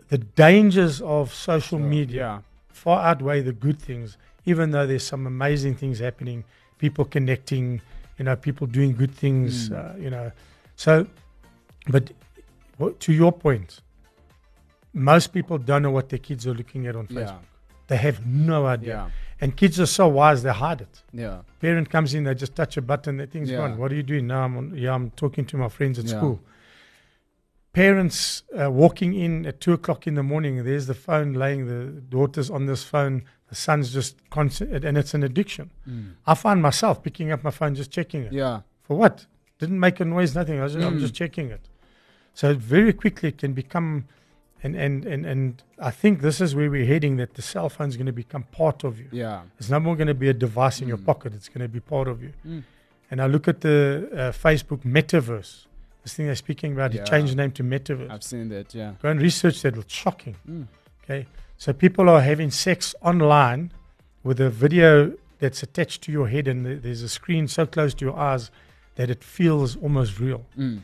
the 0.10 0.18
dangers 0.20 1.02
of 1.02 1.34
social 1.34 1.80
media 1.80 2.18
Yeah. 2.22 2.40
far 2.70 3.04
outweigh 3.06 3.42
the 3.42 3.52
good 3.54 3.80
things, 3.80 4.18
even 4.46 4.72
though 4.72 4.86
there's 4.86 5.06
some 5.06 5.26
amazing 5.28 5.76
things 5.76 6.00
happening, 6.00 6.44
people 6.78 7.06
connecting, 7.06 7.82
you 8.18 8.26
know, 8.26 8.36
people 8.36 8.68
doing 8.68 8.94
good 8.96 9.12
things, 9.14 9.70
Mm. 9.70 9.76
uh, 9.78 9.98
you 9.98 10.10
know. 10.10 10.32
So, 10.76 11.08
but 11.88 12.12
to 12.90 13.14
your 13.14 13.32
point, 13.32 13.82
most 14.94 15.28
people 15.34 15.58
don't 15.58 15.82
know 15.84 15.92
what 15.92 16.10
their 16.10 16.20
kids 16.20 16.46
are 16.48 16.54
looking 16.54 16.88
at 16.88 16.96
on 16.96 17.08
Facebook. 17.08 17.28
Yeah. 17.28 17.38
They 17.88 17.98
have 17.98 18.26
no 18.26 18.66
idea. 18.66 18.96
Yeah. 18.96 19.10
And 19.42 19.56
kids 19.58 19.80
are 19.80 19.86
so 19.88 20.08
wise, 20.08 20.44
they 20.44 20.52
hide 20.52 20.82
it. 20.82 21.04
Yeah. 21.14 21.42
Parent 21.60 21.90
comes 21.90 22.14
in, 22.14 22.24
they 22.26 22.36
just 22.36 22.56
touch 22.56 22.78
a 22.78 22.82
button, 22.82 23.18
the 23.18 23.28
thing's 23.28 23.50
Yeah. 23.50 23.58
gone. 23.58 23.78
What 23.78 23.92
are 23.92 23.96
you 23.96 24.04
doing? 24.04 24.28
now? 24.28 24.44
I'm 24.46 24.58
on, 24.58 24.78
yeah, 24.78 24.94
I'm 24.94 25.10
talking 25.12 25.46
to 25.46 25.58
my 25.58 25.68
friends 25.70 25.98
at 26.00 26.06
Yeah. 26.06 26.18
school. 26.18 26.42
Parents 27.74 28.44
uh, 28.60 28.70
walking 28.70 29.14
in 29.14 29.46
at 29.46 29.62
two 29.62 29.72
o'clock 29.72 30.06
in 30.06 30.16
the 30.16 30.24
morning, 30.24 30.64
there's 30.66 30.88
the 30.88 30.94
phone 30.94 31.32
laying, 31.34 31.68
the 31.68 31.86
daughter's 32.02 32.50
on 32.50 32.66
this 32.66 32.84
phone, 32.84 33.24
the 33.48 33.56
son's 33.56 33.94
just 33.94 34.18
constant, 34.30 34.84
and 34.84 34.98
it's 34.98 35.14
an 35.14 35.24
addiction. 35.24 35.72
Mm. 35.90 36.16
I 36.28 36.34
find 36.36 36.62
myself 36.62 37.02
picking 37.02 37.32
up 37.32 37.44
my 37.46 37.52
phone, 37.52 37.74
just 37.76 37.90
checking 37.90 38.24
it. 38.24 38.34
Yeah. 38.34 38.62
For 38.84 38.98
what? 38.98 39.26
Didn't 39.58 39.80
make 39.80 40.02
a 40.02 40.06
noise, 40.06 40.36
nothing. 40.36 40.60
I 40.60 40.64
was, 40.64 40.76
I'm 40.76 40.98
Mm. 40.98 41.00
just 41.00 41.14
checking 41.14 41.50
it. 41.50 41.70
So 42.34 42.54
very 42.54 42.94
quickly 42.94 43.30
it 43.30 43.38
can 43.38 43.54
become, 43.54 44.06
and, 44.64 44.76
and, 44.76 45.06
and, 45.06 45.26
and 45.26 45.64
I 45.80 45.92
think 45.92 46.22
this 46.22 46.40
is 46.42 46.56
where 46.56 46.70
we're 46.70 46.86
heading 46.86 47.18
that 47.18 47.34
the 47.34 47.42
cell 47.42 47.70
phone 47.70 47.90
is 47.90 47.98
going 47.98 48.06
to 48.08 48.14
become 48.14 48.44
part 48.44 48.84
of 48.84 49.00
you. 49.00 49.08
Yeah. 49.12 49.42
It's 49.60 49.70
no 49.70 49.80
more 49.80 49.96
going 49.96 50.08
to 50.08 50.14
be 50.14 50.30
a 50.30 50.34
device 50.34 50.82
in 50.82 50.88
your 50.88 50.98
Mm. 50.98 51.06
pocket. 51.06 51.34
It's 51.34 51.50
going 51.50 51.62
to 51.62 51.68
be 51.68 51.80
part 51.80 52.08
of 52.08 52.22
you. 52.24 52.32
Mm. 52.48 52.64
And 53.10 53.22
I 53.22 53.28
look 53.28 53.48
at 53.48 53.62
the 53.62 54.10
uh, 54.14 54.18
Facebook 54.32 54.84
metaverse. 54.86 55.66
This 56.04 56.14
thing 56.14 56.26
they're 56.28 56.36
speaking 56.36 56.72
about, 56.74 56.94
Yeah. 56.94 57.02
it 57.02 57.08
changed 57.08 57.34
the 57.34 57.36
name 57.38 57.52
to 57.52 57.64
metaverse. 57.64 58.10
I've 58.10 58.24
seen 58.24 58.50
that. 58.50 58.74
Yeah. 58.74 58.94
Go 59.02 59.10
and 59.10 59.22
research 59.22 59.62
that. 59.64 59.76
It's 59.78 59.94
shocking. 59.94 60.36
Mm. 60.50 60.68
Okay. 61.04 61.28
So 61.58 61.74
people 61.74 62.10
are 62.10 62.22
having 62.22 62.50
sex 62.50 62.96
online 63.02 63.72
with 64.24 64.40
a 64.40 64.50
video 64.50 65.14
that's 65.40 65.62
attached 65.64 66.02
to 66.04 66.12
your 66.12 66.28
head, 66.28 66.48
and 66.48 66.66
th- 66.66 66.82
there's 66.82 67.02
a 67.02 67.10
screen 67.10 67.48
so 67.48 67.66
close 67.66 67.94
to 67.96 68.06
your 68.06 68.18
eyes 68.18 68.52
that 68.96 69.10
it 69.10 69.24
feels 69.24 69.76
almost 69.76 70.20
real. 70.20 70.46
Mm. 70.58 70.82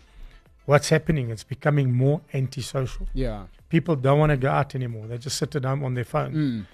What's 0.67 0.89
happening? 0.89 1.29
It's 1.29 1.45
becoming 1.45 1.93
more 1.93 2.19
antisocial. 2.33 3.07
Yeah. 3.13 3.45
People 3.69 3.95
don't 3.95 4.19
want 4.19 4.31
to 4.31 4.37
go 4.37 4.49
out 4.49 4.75
anymore. 4.75 5.07
They 5.07 5.17
just 5.17 5.37
sit 5.37 5.55
at 5.55 5.63
home 5.63 5.81
on 5.83 5.93
their 5.93 6.03
phone. 6.03 6.33
Mm. 6.33 6.65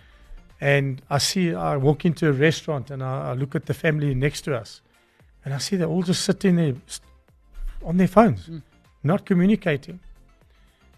And 0.59 1.01
I 1.11 1.19
see, 1.19 1.53
I 1.53 1.77
walk 1.77 2.03
into 2.03 2.27
a 2.27 2.31
restaurant 2.31 2.89
and 2.89 3.03
I, 3.03 3.29
I 3.29 3.33
look 3.33 3.53
at 3.53 3.67
the 3.67 3.73
family 3.75 4.15
next 4.15 4.41
to 4.45 4.55
us, 4.55 4.81
and 5.45 5.53
I 5.53 5.59
see 5.59 5.75
they're 5.75 5.87
all 5.95 6.01
just 6.03 6.23
sitting 6.25 6.55
there 6.55 6.73
on 7.83 7.97
their 7.97 8.07
phones, 8.07 8.47
Mm. 8.47 8.61
not 9.03 9.25
communicating. 9.27 9.99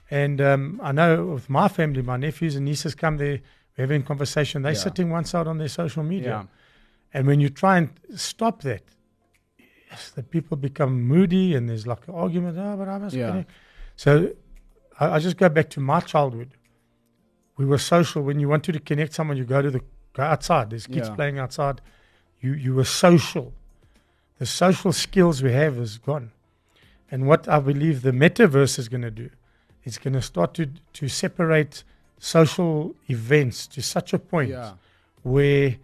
And 0.10 0.40
um, 0.40 0.80
I 0.82 0.92
know 0.94 1.26
with 1.26 1.50
my 1.50 1.68
family, 1.68 2.02
my 2.02 2.16
nephews 2.16 2.56
and 2.56 2.64
nieces 2.64 2.96
come 2.96 3.18
there, 3.18 3.40
we're 3.78 3.84
having 3.88 4.04
conversation. 4.04 4.62
They're 4.62 4.72
Yeah. 4.72 4.80
sitting 4.88 5.10
one 5.10 5.26
side 5.26 5.48
on 5.48 5.58
their 5.58 5.68
social 5.68 6.04
media. 6.04 6.30
Yeah. 6.30 6.44
And 7.14 7.28
when 7.28 7.42
you 7.42 7.50
try 7.50 7.78
and 7.78 7.90
stop 8.16 8.62
that, 8.62 8.84
the 10.16 10.24
people 10.24 10.58
become 10.58 11.02
moody 11.04 11.56
and 11.56 11.70
there's 11.70 11.86
like 11.88 12.08
an 12.08 12.14
argument. 12.14 12.58
Oh, 12.58 12.76
but 12.78 12.88
I 12.88 12.98
must 12.98 13.16
Yeah. 13.16 13.30
connect." 13.30 13.50
So 13.96 14.34
I, 15.00 15.16
I 15.16 15.20
just 15.20 15.38
go 15.38 15.50
back 15.50 15.70
to 15.72 15.80
my 15.80 16.00
childhood. 16.00 16.52
We 17.58 17.66
were 17.66 17.78
social. 17.78 18.22
When 18.24 18.40
you 18.40 18.50
wanted 18.50 18.74
to 18.74 18.80
connect 18.80 19.14
someone, 19.14 19.38
you 19.38 19.46
go 19.46 19.62
to 19.62 19.72
the 19.72 19.82
go 20.14 20.24
outside. 20.24 20.70
There's 20.70 20.88
kids 20.88 21.08
Yeah. 21.10 21.16
playing 21.16 21.40
outside. 21.40 21.82
You 22.42 22.54
you 22.54 22.74
were 22.76 22.86
social. 22.86 23.54
The 24.40 24.46
social 24.46 24.92
skills 24.92 25.42
we 25.42 25.52
have 25.54 25.78
is 25.78 25.98
gone. 25.98 26.32
And 27.10 27.26
what 27.28 27.48
I 27.48 27.60
believe 27.60 28.02
the 28.02 28.12
metaverse 28.12 28.78
is 28.78 28.90
going 28.90 29.04
to 29.04 29.12
do, 29.12 29.30
it's 29.84 29.98
going 29.98 30.14
to 30.14 30.22
start 30.22 30.54
to 30.56 30.66
to 30.94 31.08
separate 31.08 31.84
social 32.20 32.96
events 33.10 33.68
to 33.68 33.82
such 33.82 34.14
a 34.14 34.20
point 34.20 34.50
Yeah. 34.50 34.74
where 35.24 35.78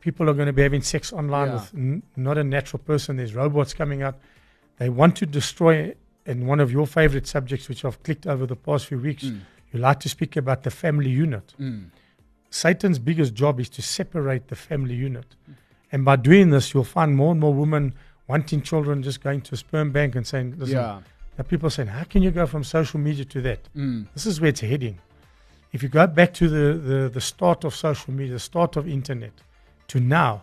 people 0.00 0.28
are 0.30 0.34
going 0.34 0.46
to 0.46 0.52
be 0.52 0.62
having 0.62 0.82
sex 0.82 1.12
online 1.12 1.48
Yeah. 1.48 1.54
with 1.54 1.74
n- 1.74 2.02
not 2.16 2.38
a 2.38 2.44
natural 2.44 2.80
person. 2.80 3.16
There's 3.16 3.34
robots 3.34 3.74
coming 3.74 4.02
out. 4.02 4.16
They 4.78 4.88
want 4.88 5.16
to 5.16 5.26
destroy, 5.26 5.94
and 6.26 6.46
one 6.46 6.60
of 6.60 6.70
your 6.70 6.86
favorite 6.86 7.26
subjects, 7.26 7.68
which 7.68 7.84
I've 7.84 8.02
clicked 8.02 8.26
over 8.26 8.46
the 8.46 8.56
past 8.56 8.86
few 8.86 8.98
weeks, 8.98 9.24
Mm. 9.24 9.40
you 9.72 9.80
like 9.80 10.00
to 10.00 10.08
speak 10.08 10.36
about 10.36 10.62
the 10.62 10.70
family 10.70 11.10
unit. 11.10 11.54
Mm. 11.60 11.86
Satan's 12.50 12.98
biggest 12.98 13.34
job 13.34 13.58
is 13.60 13.68
to 13.70 13.82
separate 13.82 14.48
the 14.48 14.56
family 14.56 14.94
unit. 14.94 15.34
And 15.92 16.04
by 16.04 16.16
doing 16.16 16.50
this, 16.50 16.72
you'll 16.74 16.84
find 16.84 17.16
more 17.16 17.32
and 17.32 17.40
more 17.40 17.54
women 17.54 17.94
wanting 18.28 18.62
children 18.62 19.02
just 19.02 19.20
going 19.22 19.40
to 19.42 19.54
a 19.54 19.56
sperm 19.56 19.92
bank 19.92 20.14
and 20.14 20.26
saying, 20.26 20.54
listen, 20.58 20.76
Yeah. 20.76 21.00
now 21.38 21.44
people 21.44 21.66
are 21.68 21.70
saying, 21.70 21.88
how 21.88 22.04
can 22.04 22.22
you 22.22 22.30
go 22.30 22.46
from 22.46 22.64
social 22.64 22.98
media 23.00 23.24
to 23.24 23.40
that? 23.42 23.68
Mm. 23.76 24.06
This 24.14 24.26
is 24.26 24.40
where 24.40 24.48
it's 24.50 24.60
heading. 24.60 24.98
If 25.72 25.82
you 25.82 25.88
go 25.88 26.06
back 26.06 26.32
to 26.34 26.48
the, 26.48 26.78
the, 26.78 27.08
the 27.08 27.20
start 27.20 27.64
of 27.64 27.74
social 27.74 28.12
media, 28.12 28.34
the 28.34 28.38
start 28.40 28.76
of 28.76 28.88
internet, 28.88 29.32
to 29.88 30.00
now, 30.00 30.42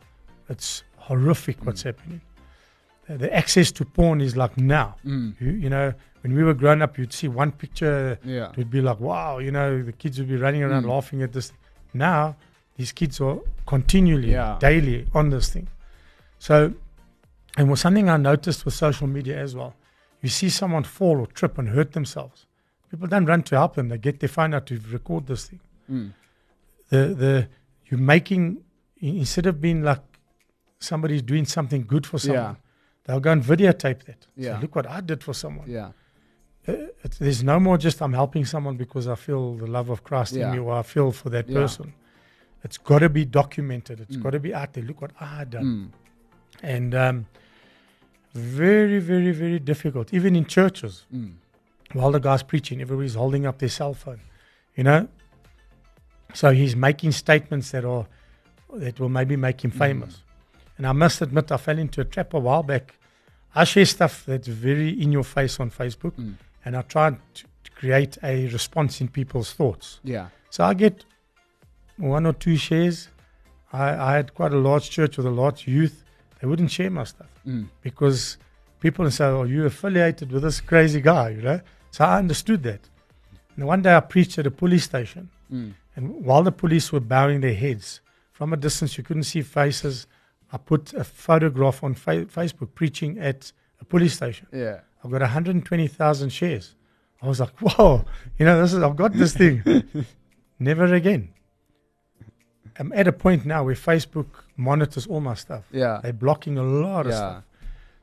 it's 0.50 0.84
horrific 0.98 1.66
what's 1.66 1.84
happening. 1.84 2.22
Uh, 3.10 3.18
the 3.18 3.34
access 3.36 3.72
to 3.74 3.86
porn 3.86 4.22
is 4.22 4.36
like 4.38 4.58
now. 4.58 4.96
Mm. 5.06 5.36
You, 5.42 5.52
you 5.52 5.70
know, 5.70 5.94
when 6.22 6.34
we 6.36 6.44
were 6.44 6.54
growing 6.54 6.82
up, 6.82 6.98
you'd 6.98 7.12
see 7.14 7.28
one 7.28 7.52
picture, 7.52 8.18
Yeah. 8.24 8.50
it 8.52 8.58
would 8.58 8.70
be 8.72 8.82
like, 8.82 9.00
wow, 9.00 9.40
you 9.40 9.52
know, 9.52 9.82
the 9.84 9.92
kids 9.92 10.20
would 10.20 10.30
be 10.30 10.38
running 10.38 10.64
around 10.64 10.84
Mm. 10.84 10.90
laughing 10.90 11.22
at 11.22 11.34
this. 11.34 11.52
Now, 11.94 12.36
these 12.78 12.92
kids 12.94 13.20
are 13.20 13.40
continually, 13.66 14.32
Yeah. 14.32 14.58
daily 14.60 15.08
on 15.14 15.30
this 15.30 15.50
thing. 15.50 15.68
So, 16.40 16.74
and 17.58 17.70
was 17.70 17.82
something 17.82 18.10
I 18.10 18.18
noticed 18.18 18.64
with 18.66 18.74
social 18.74 19.08
media 19.08 19.38
as 19.40 19.54
well. 19.56 19.76
You 20.22 20.30
see 20.30 20.50
someone 20.50 20.84
fall 20.84 21.20
or 21.20 21.28
trip 21.28 21.58
and 21.58 21.70
hurt 21.70 21.92
themselves. 21.92 22.46
People 22.90 23.08
don't 23.08 23.26
run 23.26 23.44
to 23.44 23.56
help 23.58 23.76
them. 23.76 23.90
They 23.90 23.98
get 23.98 24.20
their 24.22 24.30
phone 24.30 24.54
out 24.54 24.66
to 24.68 24.80
record 24.92 25.28
this 25.28 25.48
thing. 25.50 25.60
Mm. 25.92 26.14
The 26.90 27.14
the 27.14 27.48
you're 27.88 28.00
making 28.00 28.64
instead 29.08 29.46
of 29.46 29.60
being 29.62 29.84
like 29.84 30.02
somebody's 30.80 31.22
doing 31.22 31.46
something 31.46 31.84
good 31.86 32.06
for 32.06 32.18
someone, 32.18 32.44
Yeah. 32.44 32.56
they'll 33.06 33.20
go 33.20 33.32
and 33.32 33.44
videotape 33.44 34.04
that. 34.06 34.28
Yeah. 34.36 34.56
Say, 34.56 34.62
look 34.62 34.76
what 34.76 34.88
I 34.88 35.02
did 35.02 35.24
for 35.24 35.34
someone. 35.34 35.70
Yeah. 35.70 35.92
Uh, 36.68 36.74
it's, 37.04 37.18
there's 37.18 37.44
no 37.44 37.60
more 37.60 37.78
just 37.78 38.02
I'm 38.02 38.14
helping 38.14 38.46
someone 38.46 38.78
because 38.78 39.08
I 39.08 39.16
feel 39.16 39.56
the 39.56 39.68
love 39.68 39.90
of 39.90 40.04
Christ 40.04 40.34
Yeah. 40.34 40.46
in 40.48 40.52
me 40.54 40.60
or 40.60 40.74
I 40.74 40.84
feel 40.84 41.12
for 41.12 41.30
that 41.30 41.50
Yeah. 41.50 41.60
person. 41.60 41.94
It's 42.64 42.78
got 42.78 43.00
to 43.00 43.10
be 43.10 43.26
documented. 43.26 44.00
It's 44.00 44.16
Mm. 44.16 44.24
got 44.24 44.30
to 44.32 44.40
be 44.40 44.54
out 44.54 44.72
there. 44.74 44.84
Look 44.86 45.02
what 45.02 45.12
I 45.20 45.44
done. 45.44 45.66
Mm. 45.66 45.88
And 46.62 46.96
um, 46.96 47.26
very, 48.34 49.00
very, 49.00 49.32
very 49.32 49.60
difficult. 49.60 50.14
Even 50.14 50.36
in 50.36 50.46
churches, 50.46 51.06
Mm. 51.14 51.34
while 51.92 52.12
the 52.12 52.20
guy's 52.20 52.44
preaching, 52.44 52.82
everybody's 52.82 53.16
holding 53.16 53.46
up 53.46 53.58
their 53.60 53.70
cell 53.70 53.94
phone. 53.94 54.22
You 54.76 54.84
know? 54.86 55.08
So 56.34 56.52
he's 56.52 56.76
making 56.76 57.12
statements 57.12 57.72
that 57.72 57.84
are 57.86 58.08
that 58.80 59.00
will 59.00 59.10
maybe 59.10 59.36
make 59.36 59.64
him 59.64 59.72
Mm. 59.72 59.78
famous. 59.78 60.24
And 60.78 60.88
I 60.88 60.92
must 60.92 61.22
admit 61.22 61.52
I 61.52 61.58
fell 61.58 61.78
into 61.80 62.02
a 62.02 62.06
trap 62.06 62.34
a 62.34 62.40
while 62.40 62.64
back. 62.64 62.96
I 63.56 63.64
share 63.66 63.86
stuff 63.86 64.26
that's 64.26 64.48
very 64.48 64.90
in 64.90 65.12
your 65.12 65.24
face 65.24 65.60
on 65.60 65.70
Facebook 65.70 66.14
Mm. 66.18 66.36
and 66.66 66.76
I 66.76 66.82
try 66.82 67.12
to, 67.12 67.44
to 67.66 67.72
create 67.76 68.18
a 68.24 68.48
response 68.48 69.00
in 69.02 69.08
people's 69.08 69.54
thoughts. 69.54 70.00
Yeah. 70.04 70.28
So 70.50 70.64
I 70.64 70.74
get 70.74 71.06
one 71.98 72.26
or 72.26 72.34
two 72.34 72.56
shares. 72.58 73.10
I, 73.72 73.90
I 74.10 74.16
had 74.16 74.34
quite 74.34 74.54
a 74.54 74.58
large 74.58 74.90
church 74.90 75.18
with 75.18 75.26
a 75.26 75.32
large 75.32 75.68
youth. 75.68 76.04
They 76.42 76.48
wouldn't 76.48 76.72
share 76.72 76.90
my 76.90 77.04
stuff 77.06 77.28
Mm. 77.46 77.68
because 77.82 78.38
people 78.80 79.04
would 79.04 79.14
say, 79.14 79.26
"Oh, 79.26 79.44
you 79.44 79.66
affiliated 79.66 80.32
with 80.32 80.44
this 80.44 80.62
crazy 80.62 81.02
guy," 81.02 81.30
you 81.30 81.42
know. 81.42 81.60
So 81.92 82.06
I 82.06 82.18
understood 82.18 82.64
that. 82.64 82.82
And 83.56 83.66
one 83.68 83.82
day 83.82 83.96
I 83.96 84.00
preached 84.00 84.38
at 84.40 84.48
a 84.48 84.52
police 84.52 84.86
station, 84.86 85.30
Mm. 85.52 85.74
and 85.96 86.26
while 86.26 86.42
the 86.44 86.52
police 86.52 86.92
were 86.92 87.00
bowing 87.02 87.42
their 87.42 87.54
heads 87.54 88.02
from 88.44 88.52
a 88.52 88.58
distance, 88.58 88.98
you 88.98 89.06
couldn't 89.06 89.24
see 89.24 89.42
faces. 89.42 90.06
I 90.52 90.58
put 90.58 90.94
a 90.94 91.06
photograph 91.06 91.82
on 91.82 91.94
fa- 91.94 92.26
Facebook 92.26 92.76
preaching 92.76 93.18
at 93.18 93.54
a 93.80 93.86
police 93.86 94.16
station. 94.16 94.48
Yeah. 94.52 94.82
I've 95.02 95.12
got 95.12 95.22
120,000 95.22 96.30
shares. 96.30 96.76
I 97.22 97.28
was 97.30 97.40
like, 97.40 97.58
whoa, 97.62 98.04
you 98.38 98.46
know, 98.46 98.62
this 98.62 98.74
is, 98.74 98.84
I've 98.84 98.98
got 98.98 99.14
this 99.14 99.34
thing. 99.34 99.64
Never 100.60 100.94
again. 100.94 101.30
I'm 102.78 102.92
at 102.92 103.08
a 103.08 103.14
point 103.14 103.46
now 103.46 103.64
where 103.64 103.76
Facebook 103.76 104.28
monitors 104.58 105.08
all 105.08 105.22
my 105.22 105.36
stuff. 105.36 105.64
Yeah. 105.72 106.02
They're 106.04 106.12
blocking 106.12 106.58
a 106.58 106.64
lot 106.64 107.06
of 107.06 107.14
Yeah. 107.14 107.18
stuff. 107.18 107.44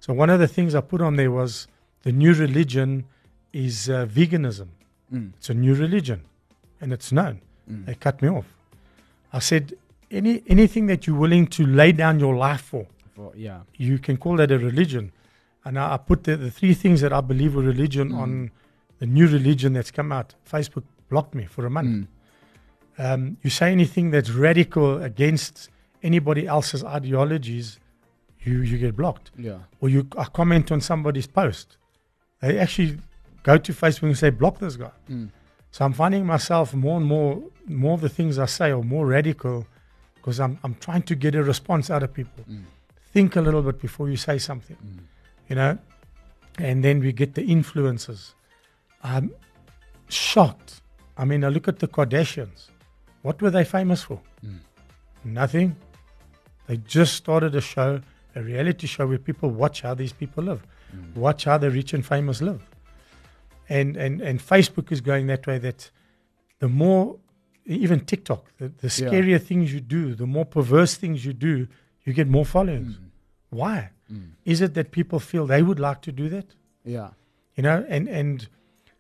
So 0.00 0.14
one 0.14 0.30
of 0.30 0.40
the 0.40 0.48
things 0.48 0.74
I 0.74 0.80
put 0.80 1.02
on 1.02 1.16
there 1.16 1.30
was 1.30 1.68
the 2.02 2.12
new 2.12 2.32
religion 2.32 3.04
is 3.52 3.90
uh, 3.90 4.06
veganism. 4.06 4.68
Mm. 5.12 5.32
It's 5.36 5.50
a 5.50 5.54
new 5.54 5.74
religion, 5.74 6.22
and 6.80 6.94
it's 6.94 7.12
known. 7.12 7.42
Mm. 7.70 7.84
They 7.84 7.94
cut 7.94 8.22
me 8.22 8.28
off. 8.30 8.46
I 9.32 9.40
said, 9.40 9.74
any 10.10 10.42
anything 10.46 10.86
that 10.86 11.06
you're 11.06 11.16
willing 11.18 11.46
to 11.48 11.66
lay 11.66 11.92
down 11.92 12.18
your 12.20 12.36
life 12.36 12.62
for, 12.62 12.86
For, 13.14 13.32
yeah. 13.36 13.60
you 13.76 13.98
can 13.98 14.16
call 14.16 14.36
that 14.36 14.50
a 14.50 14.58
religion. 14.58 15.12
And 15.64 15.78
I, 15.78 15.94
I 15.94 15.96
put 15.98 16.24
the, 16.24 16.36
the 16.36 16.50
three 16.50 16.74
things 16.74 17.00
that 17.02 17.12
I 17.12 17.20
believe 17.20 17.54
were 17.54 17.62
religion 17.62 18.10
Mm. 18.10 18.18
on 18.18 18.50
the 18.98 19.06
new 19.06 19.26
religion 19.26 19.72
that's 19.72 19.90
come 19.90 20.12
out. 20.12 20.34
Facebook 20.50 20.84
blocked 21.08 21.34
me 21.34 21.44
for 21.46 21.64
a 21.66 21.70
month. 21.70 22.06
Mm. 22.98 23.04
Um, 23.14 23.36
you 23.42 23.50
say 23.50 23.72
anything 23.72 24.10
that's 24.10 24.30
radical 24.30 25.02
against 25.02 25.70
anybody 26.02 26.46
else's 26.46 26.82
ideologies, 26.84 27.78
you 28.42 28.60
you 28.62 28.78
get 28.78 28.96
blocked. 28.96 29.30
Yeah. 29.38 29.58
Or 29.80 29.88
you 29.88 30.06
a 30.16 30.26
comment 30.26 30.70
on 30.72 30.80
somebody's 30.80 31.26
post, 31.26 31.76
they 32.40 32.58
actually 32.58 32.98
go 33.42 33.56
to 33.58 33.72
Facebook 33.72 34.02
and 34.08 34.18
say 34.18 34.30
block 34.30 34.58
this 34.58 34.76
guy. 34.76 34.90
Mm. 35.10 35.30
So 35.70 35.84
I'm 35.84 35.92
finding 35.92 36.26
myself 36.26 36.74
more 36.74 36.96
and 36.98 37.06
more 37.06 37.42
more 37.66 37.94
of 37.94 38.00
the 38.00 38.08
things 38.08 38.38
I 38.38 38.46
say 38.46 38.70
are 38.70 38.82
more 38.82 39.06
radical 39.06 39.66
because 40.20 40.38
I'm 40.40 40.58
I'm 40.64 40.74
trying 40.76 41.02
to 41.02 41.14
get 41.14 41.34
a 41.34 41.42
response 41.42 41.90
out 41.90 42.02
of 42.02 42.12
people. 42.12 42.44
Mm. 42.50 42.64
Think 43.12 43.36
a 43.36 43.40
little 43.40 43.62
bit 43.62 43.80
before 43.80 44.08
you 44.08 44.16
say 44.16 44.38
something, 44.38 44.76
Mm. 44.76 45.00
you 45.48 45.56
know. 45.56 45.78
And 46.58 46.84
then 46.84 47.00
we 47.00 47.12
get 47.12 47.34
the 47.34 47.44
influences. 47.44 48.34
I'm 49.02 49.30
shocked. 50.08 50.82
I 51.16 51.24
mean, 51.24 51.44
I 51.44 51.48
look 51.48 51.68
at 51.68 51.78
the 51.78 51.88
Kardashians. 51.88 52.68
What 53.22 53.40
were 53.42 53.50
they 53.50 53.64
famous 53.64 54.02
for? 54.02 54.20
Mm. 54.44 54.58
Nothing. 55.24 55.76
They 56.66 56.76
just 56.78 57.14
started 57.14 57.54
a 57.54 57.60
show, 57.60 58.00
a 58.34 58.42
reality 58.42 58.86
show 58.86 59.06
where 59.06 59.18
people 59.18 59.50
watch 59.50 59.82
how 59.82 59.94
these 59.94 60.12
people 60.12 60.44
live, 60.44 60.62
Mm. 60.94 61.14
watch 61.16 61.44
how 61.44 61.58
the 61.58 61.70
rich 61.70 61.92
and 61.94 62.04
famous 62.04 62.40
live. 62.42 62.62
And 63.68 63.96
and 63.96 64.20
and 64.20 64.40
Facebook 64.40 64.90
is 64.92 65.00
going 65.00 65.26
that 65.28 65.46
way. 65.46 65.58
That 65.58 65.90
the 66.58 66.68
more, 66.68 67.16
even 67.74 68.00
TikTok, 68.00 68.44
the, 68.58 68.68
the 68.68 68.86
Yeah. 68.88 69.10
scarier 69.10 69.40
things 69.40 69.72
you 69.72 69.80
do, 69.80 70.14
the 70.14 70.26
more 70.26 70.44
perverse 70.44 70.94
things 70.96 71.24
you 71.24 71.32
do, 71.32 71.66
you 72.04 72.12
get 72.12 72.28
more 72.28 72.44
followings. 72.44 72.96
Mm. 72.96 73.10
Why? 73.50 73.90
Mm. 74.12 74.30
Is 74.44 74.60
it 74.60 74.74
that 74.74 74.90
people 74.90 75.18
feel 75.20 75.46
they 75.46 75.62
would 75.62 75.78
like 75.80 76.00
to 76.02 76.12
do 76.12 76.28
that? 76.30 76.46
Yeah. 76.84 77.10
You 77.56 77.62
know, 77.62 77.84
and 77.88 78.08
and 78.08 78.48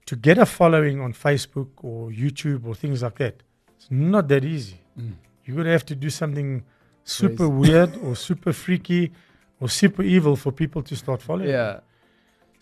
to 0.06 0.16
get 0.16 0.38
a 0.38 0.46
following 0.46 1.00
on 1.00 1.12
Facebook 1.12 1.68
or 1.82 2.10
YouTube 2.10 2.64
or 2.66 2.74
things 2.74 3.02
like 3.02 3.16
that, 3.18 3.42
it's 3.76 3.88
not 3.90 4.28
that 4.28 4.44
easy. 4.44 4.80
Mm. 4.98 5.14
You're 5.44 5.56
gonna 5.56 5.70
have 5.72 5.86
to 5.86 5.94
do 5.94 6.10
something 6.10 6.62
super 7.04 7.48
Crazy. 7.48 7.52
weird 7.72 7.96
or 8.04 8.14
super 8.16 8.52
freaky 8.52 9.12
or 9.60 9.68
super 9.68 10.02
evil 10.02 10.36
for 10.36 10.52
people 10.52 10.82
to 10.82 10.94
start 10.96 11.22
following. 11.22 11.48
Yeah. 11.50 11.80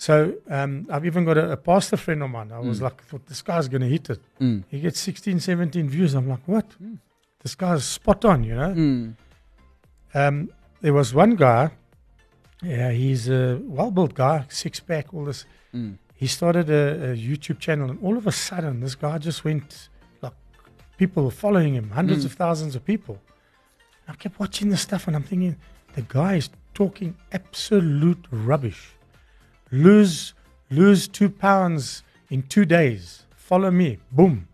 So 0.01 0.35
um, 0.49 0.87
I've 0.91 1.05
even 1.05 1.25
got 1.25 1.37
a, 1.39 1.53
a 1.53 1.57
pastor 1.57 1.97
friend 1.97 2.23
of 2.23 2.31
mine. 2.31 2.53
I 2.53 2.61
was 2.61 2.79
Mm. 2.79 2.83
like, 2.85 3.03
thought 3.03 3.27
this 3.27 3.43
guy's 3.43 3.67
gonna 3.69 3.87
hit 3.97 4.09
it. 4.11 4.21
Mm. 4.41 4.63
He 4.69 4.79
gets 4.81 5.01
16, 5.01 5.41
17 5.41 5.89
views. 5.89 6.15
I'm 6.15 6.29
like, 6.29 6.47
what? 6.47 6.67
Mm. 6.83 6.99
This 7.43 7.55
guy's 7.57 7.85
spot 7.85 8.25
on, 8.25 8.45
you 8.45 8.55
know. 8.55 8.73
Mm. 8.75 9.15
Um, 10.15 10.51
there 10.81 10.93
was 10.93 11.13
one 11.13 11.35
guy. 11.35 11.71
Yeah, 12.63 12.91
he's 12.93 13.29
a 13.29 13.61
well-built 13.63 14.15
guy, 14.15 14.47
six 14.49 14.81
pack, 14.81 15.13
all 15.13 15.25
this. 15.25 15.45
Mm. 15.75 15.99
he 16.15 16.27
started 16.27 16.71
a, 16.71 17.13
a 17.13 17.17
YouTube 17.17 17.59
channel, 17.61 17.91
and 17.91 17.99
all 18.03 18.17
of 18.17 18.27
a 18.27 18.33
sudden, 18.33 18.81
this 18.81 18.95
guy 18.97 19.19
just 19.19 19.45
went 19.45 19.89
like 20.23 20.33
people 20.97 21.25
were 21.25 21.31
following 21.31 21.75
him, 21.75 21.91
hundreds 21.91 22.23
Mm. 22.23 22.27
of 22.27 22.33
thousands 22.35 22.75
of 22.77 22.85
people. 22.85 23.19
I 24.09 24.15
kept 24.15 24.39
watching 24.41 24.69
this 24.71 24.81
stuff, 24.81 25.07
and 25.09 25.15
I'm 25.17 25.23
thinking, 25.25 25.57
the 25.95 26.03
guy 26.03 26.37
is 26.37 26.51
talking 26.75 27.17
absolute 27.33 28.25
rubbish. 28.31 28.93
Lose, 29.71 30.35
lose 30.71 31.09
two 31.09 31.29
pounds 31.31 32.03
in 32.31 32.43
two 32.43 32.65
days. 32.65 33.25
Follow 33.37 33.71
me, 33.71 33.99
boom. 34.13 34.49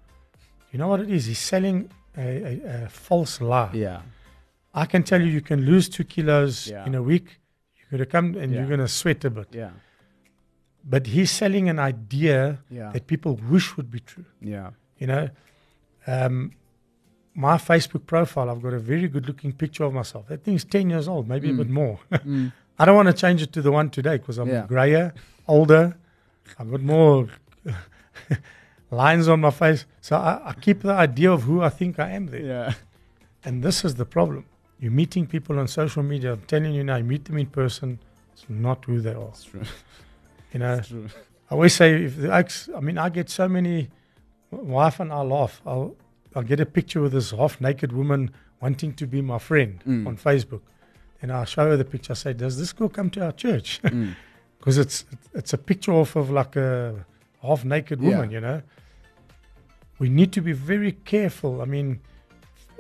You 0.73 0.79
know 0.79 0.89
what 0.89 1.01
it 1.01 1.11
is? 1.11 1.27
He's 1.27 1.39
selling 1.39 1.89
a, 2.17 2.21
a, 2.23 2.85
a 2.85 2.89
false 2.89 3.41
lie. 3.41 3.71
Yeah. 3.73 4.03
I 4.75 4.87
can 4.87 5.03
tell 5.05 5.21
you, 5.21 5.29
you 5.29 5.41
can 5.41 5.61
lose 5.65 5.89
two 5.89 6.05
kilos 6.05 6.69
Yeah. 6.69 6.85
in 6.87 6.95
a 6.95 7.03
week. 7.03 7.39
You're 7.77 7.91
gonna 7.99 8.07
come 8.07 8.35
and 8.37 8.53
you're 8.53 8.67
gonna 8.67 8.89
sweat 8.89 9.25
a 9.25 9.31
bit. 9.31 9.49
Yeah. 9.53 9.71
But 10.85 11.07
he's 11.07 11.31
selling 11.31 11.69
an 11.69 11.79
idea 11.79 12.59
Yeah. 12.71 12.91
that 12.93 13.07
people 13.07 13.37
wish 13.51 13.77
would 13.77 13.91
be 13.91 14.01
true. 14.01 14.25
Yeah. 14.41 14.71
You 14.99 15.07
know, 15.07 15.29
um, 16.07 16.53
my 17.35 17.57
Facebook 17.57 18.07
profile, 18.07 18.51
I've 18.51 18.63
got 18.63 18.75
a 18.75 18.79
very 18.79 19.09
good 19.09 19.27
looking 19.27 19.53
picture 19.53 19.85
of 19.85 19.93
myself. 19.93 20.27
That 20.29 20.45
thing's 20.45 20.65
10 20.65 20.91
years 20.91 21.09
old, 21.09 21.29
maybe 21.29 21.51
a 21.51 21.53
Mm. 21.53 21.57
bit 21.59 21.71
more. 21.71 21.99
Mm. 22.13 22.53
I 22.79 22.85
don't 22.85 22.97
want 22.97 23.07
to 23.09 23.13
change 23.15 23.41
it 23.43 23.53
to 23.53 23.63
the 23.63 23.71
one 23.73 23.91
today 23.91 24.17
because 24.19 24.39
I'm 24.39 24.49
Yeah. 24.49 24.67
grayer, 24.67 25.15
older. 25.47 25.97
I've 26.59 26.71
got 26.71 26.83
more 26.83 27.29
lines 28.91 29.29
on 29.29 29.41
my 29.41 29.51
face. 29.51 29.87
So 30.01 30.17
I, 30.17 30.41
I 30.51 30.53
keep 30.55 30.81
the 30.83 30.93
idea 30.93 31.33
of 31.33 31.43
who 31.45 31.63
I 31.63 31.69
think 31.69 31.99
I 31.99 32.11
am 32.11 32.27
there. 32.27 32.43
Yeah. 32.45 32.73
And 33.45 33.63
this 33.63 33.85
is 33.85 33.95
the 33.97 34.05
problem. 34.05 34.45
You're 34.81 34.93
meeting 34.93 35.27
people 35.27 35.59
on 35.59 35.69
social 35.69 36.03
media. 36.03 36.33
I'm 36.33 36.43
telling 36.43 36.75
you 36.75 36.85
now, 36.85 36.97
you 36.97 37.05
meet 37.05 37.25
them 37.27 37.39
in 37.39 37.47
person, 37.47 37.99
it's 38.33 38.45
not 38.49 38.85
who 38.85 39.01
they 39.01 39.15
are. 39.15 39.29
It's 39.29 39.45
true. 39.45 39.63
You 40.53 40.61
know, 40.61 40.79
true. 40.81 41.09
I 41.51 41.55
always 41.55 41.75
say 41.75 42.05
if 42.05 42.17
the 42.17 42.33
ex, 42.33 42.69
I 42.77 42.79
mean, 42.79 42.97
I 42.97 43.09
get 43.09 43.29
so 43.29 43.49
many. 43.49 43.89
Wife 44.53 45.01
and 45.01 45.13
I 45.13 45.21
laugh. 45.23 45.61
I'll 45.67 45.97
I'll 46.37 46.45
get 46.45 46.61
a 46.61 46.67
picture 46.67 47.01
with 47.01 47.11
this 47.13 47.33
half 47.33 47.61
naked 47.61 47.91
woman 47.91 48.31
wanting 48.61 48.93
to 48.95 49.07
be 49.09 49.21
my 49.21 49.41
friend 49.41 49.83
Mm. 49.85 50.07
on 50.07 50.17
Facebook, 50.17 50.61
and 51.25 51.33
I'll 51.33 51.47
show 51.47 51.65
her 51.71 51.77
the 51.77 51.85
picture. 51.87 52.13
I 52.13 52.17
say, 52.17 52.33
"Does 52.35 52.59
this 52.59 52.73
girl 52.75 52.89
come 52.91 53.09
to 53.11 53.25
our 53.25 53.33
church?" 53.33 53.81
Mm. 53.91 54.15
Because 54.59 54.79
it's 54.79 55.05
it's 55.35 55.53
a 55.53 55.59
picture 55.59 55.93
off 55.93 56.17
of 56.17 56.31
like 56.31 56.57
a 56.57 57.05
half 57.43 57.65
naked 57.65 58.01
Yeah. 58.01 58.09
woman. 58.11 58.31
You 58.31 58.41
know. 58.41 58.63
We 59.99 60.09
need 60.09 60.33
to 60.33 60.41
be 60.41 60.53
very 60.53 60.93
careful. 60.93 61.61
I 61.61 61.67
mean, 61.67 62.01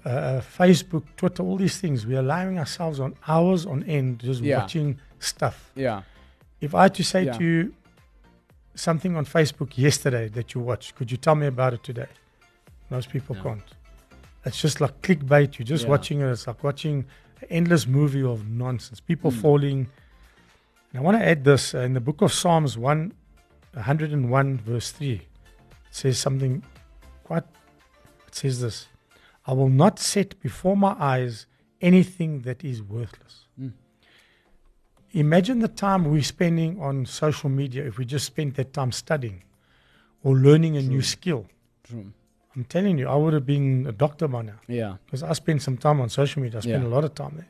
uh, 0.05 0.41
Facebook, 0.61 1.05
Twitter, 1.17 1.43
all 1.43 1.57
these 1.59 1.79
things. 1.79 2.07
We're 2.07 2.21
allowing 2.21 2.59
ourselves 2.59 3.01
on 3.01 3.15
hours 3.29 3.67
on 3.67 3.83
end 3.85 4.21
just 4.21 4.43
Yeah. 4.43 4.59
watching 4.61 4.99
stuff. 5.19 5.71
Yeah. 5.75 6.03
If 6.61 6.75
I 6.75 6.83
had 6.85 6.95
to 6.95 7.05
say 7.05 7.25
Yeah. 7.25 7.37
to 7.39 7.45
you 7.45 7.75
something 8.75 9.15
on 9.17 9.25
Facebook 9.27 9.71
yesterday 9.77 10.29
that 10.37 10.47
you 10.55 10.61
watched, 10.71 10.95
could 10.97 11.11
you 11.13 11.19
tell 11.27 11.35
me 11.43 11.47
about 11.47 11.73
it 11.75 11.83
today? 11.85 12.09
Most 12.91 13.11
people 13.11 13.35
can't. 13.37 13.69
It's 14.47 14.61
just 14.61 14.81
like 14.81 14.95
clickbait. 15.03 15.59
You're 15.59 15.67
just 15.75 15.85
Yeah. 15.85 15.91
watching 15.95 16.21
it. 16.23 16.29
It's 16.35 16.47
like 16.47 16.63
watching 16.65 17.05
endless 17.51 17.87
movie 17.87 18.23
of 18.23 18.49
nonsense. 18.49 19.01
People 19.01 19.31
Mm. 19.31 19.41
falling. 19.41 19.89
And 20.93 20.99
I 20.99 21.01
want 21.01 21.19
to 21.19 21.27
add 21.27 21.45
this 21.45 21.75
uh, 21.75 21.79
in 21.81 21.95
the 21.95 22.01
book 22.01 22.23
of 22.23 22.33
Psalms 22.33 22.79
1, 22.79 23.13
101, 23.73 24.59
verse 24.59 24.93
3. 24.93 25.13
It 25.15 25.23
says 25.91 26.19
something 26.19 26.63
quite, 27.25 27.45
it 28.29 28.35
says 28.35 28.61
this 28.61 28.87
I 29.47 29.53
will 29.53 29.69
not 29.69 29.99
set 29.99 30.41
before 30.41 30.77
my 30.77 30.97
eyes 30.99 31.47
anything 31.81 32.43
that 32.43 32.65
is 32.65 32.83
worthless. 32.83 33.47
Mm. 33.61 33.73
Imagine 35.13 35.61
the 35.61 35.69
time 35.69 36.05
we're 36.05 36.23
spending 36.23 36.81
on 36.81 37.07
social 37.07 37.49
media 37.51 37.85
if 37.85 37.99
we 37.99 38.05
just 38.05 38.25
spent 38.27 38.57
that 38.57 38.73
time 38.73 38.91
studying 38.91 39.43
or 40.23 40.35
learning 40.35 40.77
a 40.77 40.83
new 40.83 41.03
skill. 41.03 41.47
True. 41.85 42.13
I'm 42.57 42.65
telling 42.65 42.99
you, 42.99 43.09
I 43.09 43.17
would 43.17 43.33
have 43.35 43.47
been 43.47 43.87
a 43.89 43.93
doctor 43.93 44.29
by 44.29 44.43
now 44.43 44.61
Yeah. 44.69 44.97
because 45.07 45.23
I 45.23 45.33
spend 45.33 45.61
some 45.63 45.77
time 45.77 46.01
on 46.01 46.09
social 46.09 46.41
media. 46.43 46.59
I 46.59 46.61
spend 46.63 46.83
Yeah. 46.85 46.89
a 46.89 46.95
lot 46.97 47.05
of 47.05 47.15
time 47.15 47.33
there. 47.37 47.47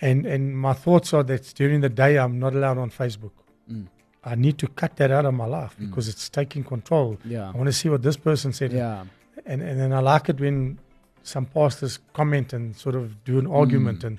And 0.00 0.26
and 0.26 0.58
my 0.58 0.74
thoughts 0.74 1.14
are 1.14 1.22
that 1.24 1.54
during 1.56 1.80
the 1.80 1.88
day 1.88 2.18
I'm 2.18 2.38
not 2.38 2.54
allowed 2.54 2.78
on 2.78 2.90
Facebook. 2.90 3.32
Mm. 3.70 3.86
I 4.24 4.34
need 4.34 4.58
to 4.58 4.66
cut 4.68 4.96
that 4.96 5.10
out 5.10 5.24
of 5.24 5.34
my 5.34 5.46
life 5.46 5.74
Mm. 5.78 5.88
because 5.88 6.08
it's 6.08 6.28
taking 6.28 6.64
control. 6.64 7.16
Yeah. 7.24 7.48
I 7.48 7.56
want 7.56 7.66
to 7.66 7.72
see 7.72 7.88
what 7.88 8.02
this 8.02 8.16
person 8.16 8.52
said. 8.52 8.72
Yeah. 8.72 9.04
And 9.46 9.62
and 9.62 9.80
then 9.80 9.92
I 9.92 10.00
like 10.00 10.28
it 10.28 10.38
when 10.40 10.78
some 11.22 11.46
pastors 11.46 11.98
comment 12.12 12.52
and 12.52 12.76
sort 12.76 12.94
of 12.94 13.24
do 13.24 13.38
an 13.38 13.46
argument 13.46 14.00
Mm. 14.00 14.06
and 14.06 14.18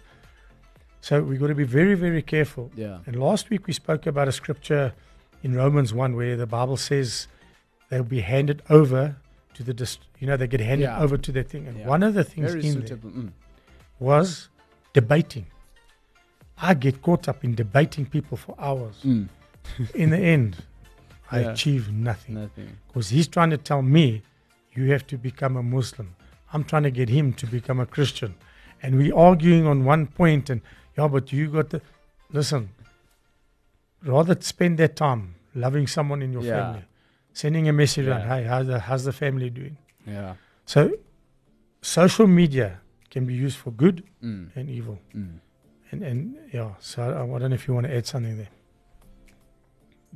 so 1.00 1.22
we've 1.22 1.40
got 1.40 1.48
to 1.48 1.56
be 1.56 1.64
very, 1.64 1.94
very 1.94 2.22
careful. 2.24 2.72
Yeah. 2.76 3.00
And 3.06 3.16
last 3.16 3.50
week 3.52 3.68
we 3.68 3.74
spoke 3.74 4.08
about 4.08 4.28
a 4.28 4.32
scripture 4.32 4.94
in 5.44 5.54
Romans 5.54 5.94
1 5.94 6.16
where 6.16 6.36
the 6.36 6.48
Bible 6.48 6.76
says 6.76 7.28
they'll 7.90 8.04
be 8.04 8.22
handed 8.22 8.62
over 8.70 9.16
to 9.58 9.64
the, 9.64 9.74
dist- 9.74 10.06
you 10.20 10.28
know, 10.28 10.38
they 10.38 10.48
get 10.48 10.60
handed 10.60 10.86
Yeah. 10.86 11.00
over 11.04 11.18
to 11.18 11.32
their 11.32 11.44
thing. 11.44 11.68
And 11.68 11.80
Yeah. 11.80 11.88
one 11.88 12.04
of 12.04 12.14
the 12.14 12.24
things 12.24 12.52
Very 12.54 12.68
in 12.68 12.82
there. 12.86 12.98
Mm. 12.98 13.32
was 14.00 14.50
debating. 14.94 15.48
I 16.70 16.74
get 16.76 17.02
caught 17.02 17.28
up 17.28 17.44
in 17.44 17.56
debating 17.56 18.06
people 18.06 18.38
for 18.38 18.56
hours. 18.60 18.98
Mm. 19.04 19.30
In 19.96 20.10
the 20.12 20.18
end, 20.36 20.52
I 21.32 21.42
Yeah. 21.42 21.52
achieve 21.52 21.92
nothing 21.92 22.50
because 22.88 23.10
he's 23.10 23.28
trying 23.28 23.50
to 23.50 23.58
tell 23.58 23.82
me 23.82 24.22
you 24.76 24.92
have 24.92 25.06
to 25.08 25.18
become 25.18 25.58
a 25.58 25.64
Muslim. 25.64 26.16
I'm 26.54 26.64
trying 26.64 26.84
to 26.84 26.92
get 26.92 27.10
him 27.10 27.34
to 27.34 27.46
become 27.48 27.80
a 27.80 27.86
Christian. 27.86 28.36
And 28.82 28.96
we 28.98 29.12
arguing 29.12 29.66
on 29.68 29.84
one 29.86 30.06
point 30.08 30.50
and 30.52 30.62
yeah, 30.98 31.08
but 31.08 31.32
you 31.34 31.50
got 31.50 31.70
the 31.72 31.82
listen. 32.32 32.70
Rather 34.04 34.36
spend 34.40 34.78
that 34.80 34.96
time 34.96 35.36
loving 35.56 35.88
someone 35.88 36.22
in 36.22 36.32
your 36.32 36.44
family, 36.44 36.84
sending 37.42 37.66
a 37.70 37.74
message 37.82 38.06
around, 38.08 38.22
Yeah. 38.26 38.36
hey, 38.38 38.44
how's 38.52 38.68
the, 38.72 38.80
how's 38.88 39.04
the 39.10 39.14
family 39.24 39.50
doing? 39.60 39.78
Yeah. 40.06 40.34
So 40.66 40.80
social 41.82 42.28
media 42.28 42.68
can 43.14 43.26
be 43.32 43.34
used 43.46 43.58
for 43.64 43.72
good 43.84 43.98
Mm. 44.24 44.50
and 44.58 44.66
evil. 44.78 44.98
Mm. 45.16 45.40
And 45.92 46.00
and 46.10 46.20
yeah, 46.56 46.72
so 46.80 46.96
I, 47.04 47.08
I 47.24 47.40
don't 47.40 47.50
know 47.52 47.56
if 47.62 47.68
you 47.68 47.74
want 47.78 47.86
to 47.90 47.94
add 47.98 48.06
something 48.14 48.38
there. 48.42 48.52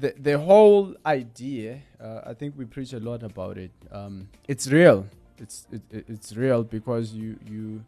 the 0.04 0.10
the 0.28 0.36
whole 0.48 0.96
idea 1.06 1.70
uh, 2.06 2.22
i 2.32 2.34
think 2.40 2.50
we 2.58 2.66
preach 2.76 2.94
a 2.94 3.00
lot 3.10 3.22
about 3.32 3.56
it 3.66 3.72
um, 3.92 4.16
it's 4.48 4.66
real 4.78 5.00
it's 5.44 5.58
it, 5.76 5.82
it- 5.98 6.06
it's 6.14 6.30
real 6.44 6.62
because 6.78 7.06
you 7.22 7.30
you 7.54 7.84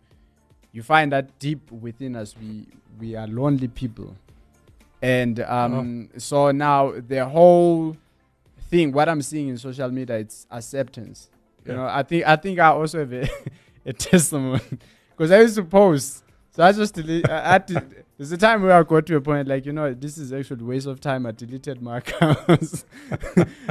you 0.75 0.81
find 0.93 1.07
that 1.15 1.25
deep 1.45 1.61
within 1.87 2.15
us 2.21 2.35
we 2.41 2.51
we 3.01 3.09
are 3.21 3.27
lonely 3.41 3.69
people 3.81 4.09
and 5.01 5.39
um, 5.57 6.09
so 6.17 6.51
now 6.51 6.79
the 7.13 7.21
whole 7.35 7.95
thing 8.73 8.91
what 8.97 9.07
i'm 9.07 9.21
seeing 9.21 9.47
in 9.49 9.57
social 9.57 9.89
media 9.99 10.15
it's 10.17 10.47
acceptance 10.49 11.29
you 11.65 11.71
Yeah. 11.71 11.77
know 11.77 11.87
i 11.99 12.01
think 12.09 12.21
i 12.33 12.35
think 12.43 12.55
i 12.59 12.67
also 12.79 12.99
have 13.03 13.13
a, 13.13 13.29
a 13.85 13.93
testimony 13.93 14.61
because 15.15 15.31
I 15.31 15.39
used 15.41 15.55
to 15.61 15.63
post. 15.63 16.23
So 16.55 16.63
I 16.63 16.71
just 16.71 16.93
delete. 16.93 17.27
I 17.29 17.51
had 17.53 17.67
to, 17.69 17.83
there's 18.17 18.31
a 18.31 18.37
time 18.37 18.61
where 18.63 18.73
I 18.79 18.83
got 18.83 19.07
to 19.07 19.15
a 19.15 19.21
point 19.21 19.47
like 19.47 19.65
you 19.67 19.73
know 19.73 19.91
this 20.05 20.17
is 20.19 20.31
actually 20.31 20.63
waste 20.63 20.85
of 20.87 20.99
time. 20.99 21.25
I 21.25 21.31
deleted 21.31 21.81
my 21.81 21.97
accounts. 22.01 22.85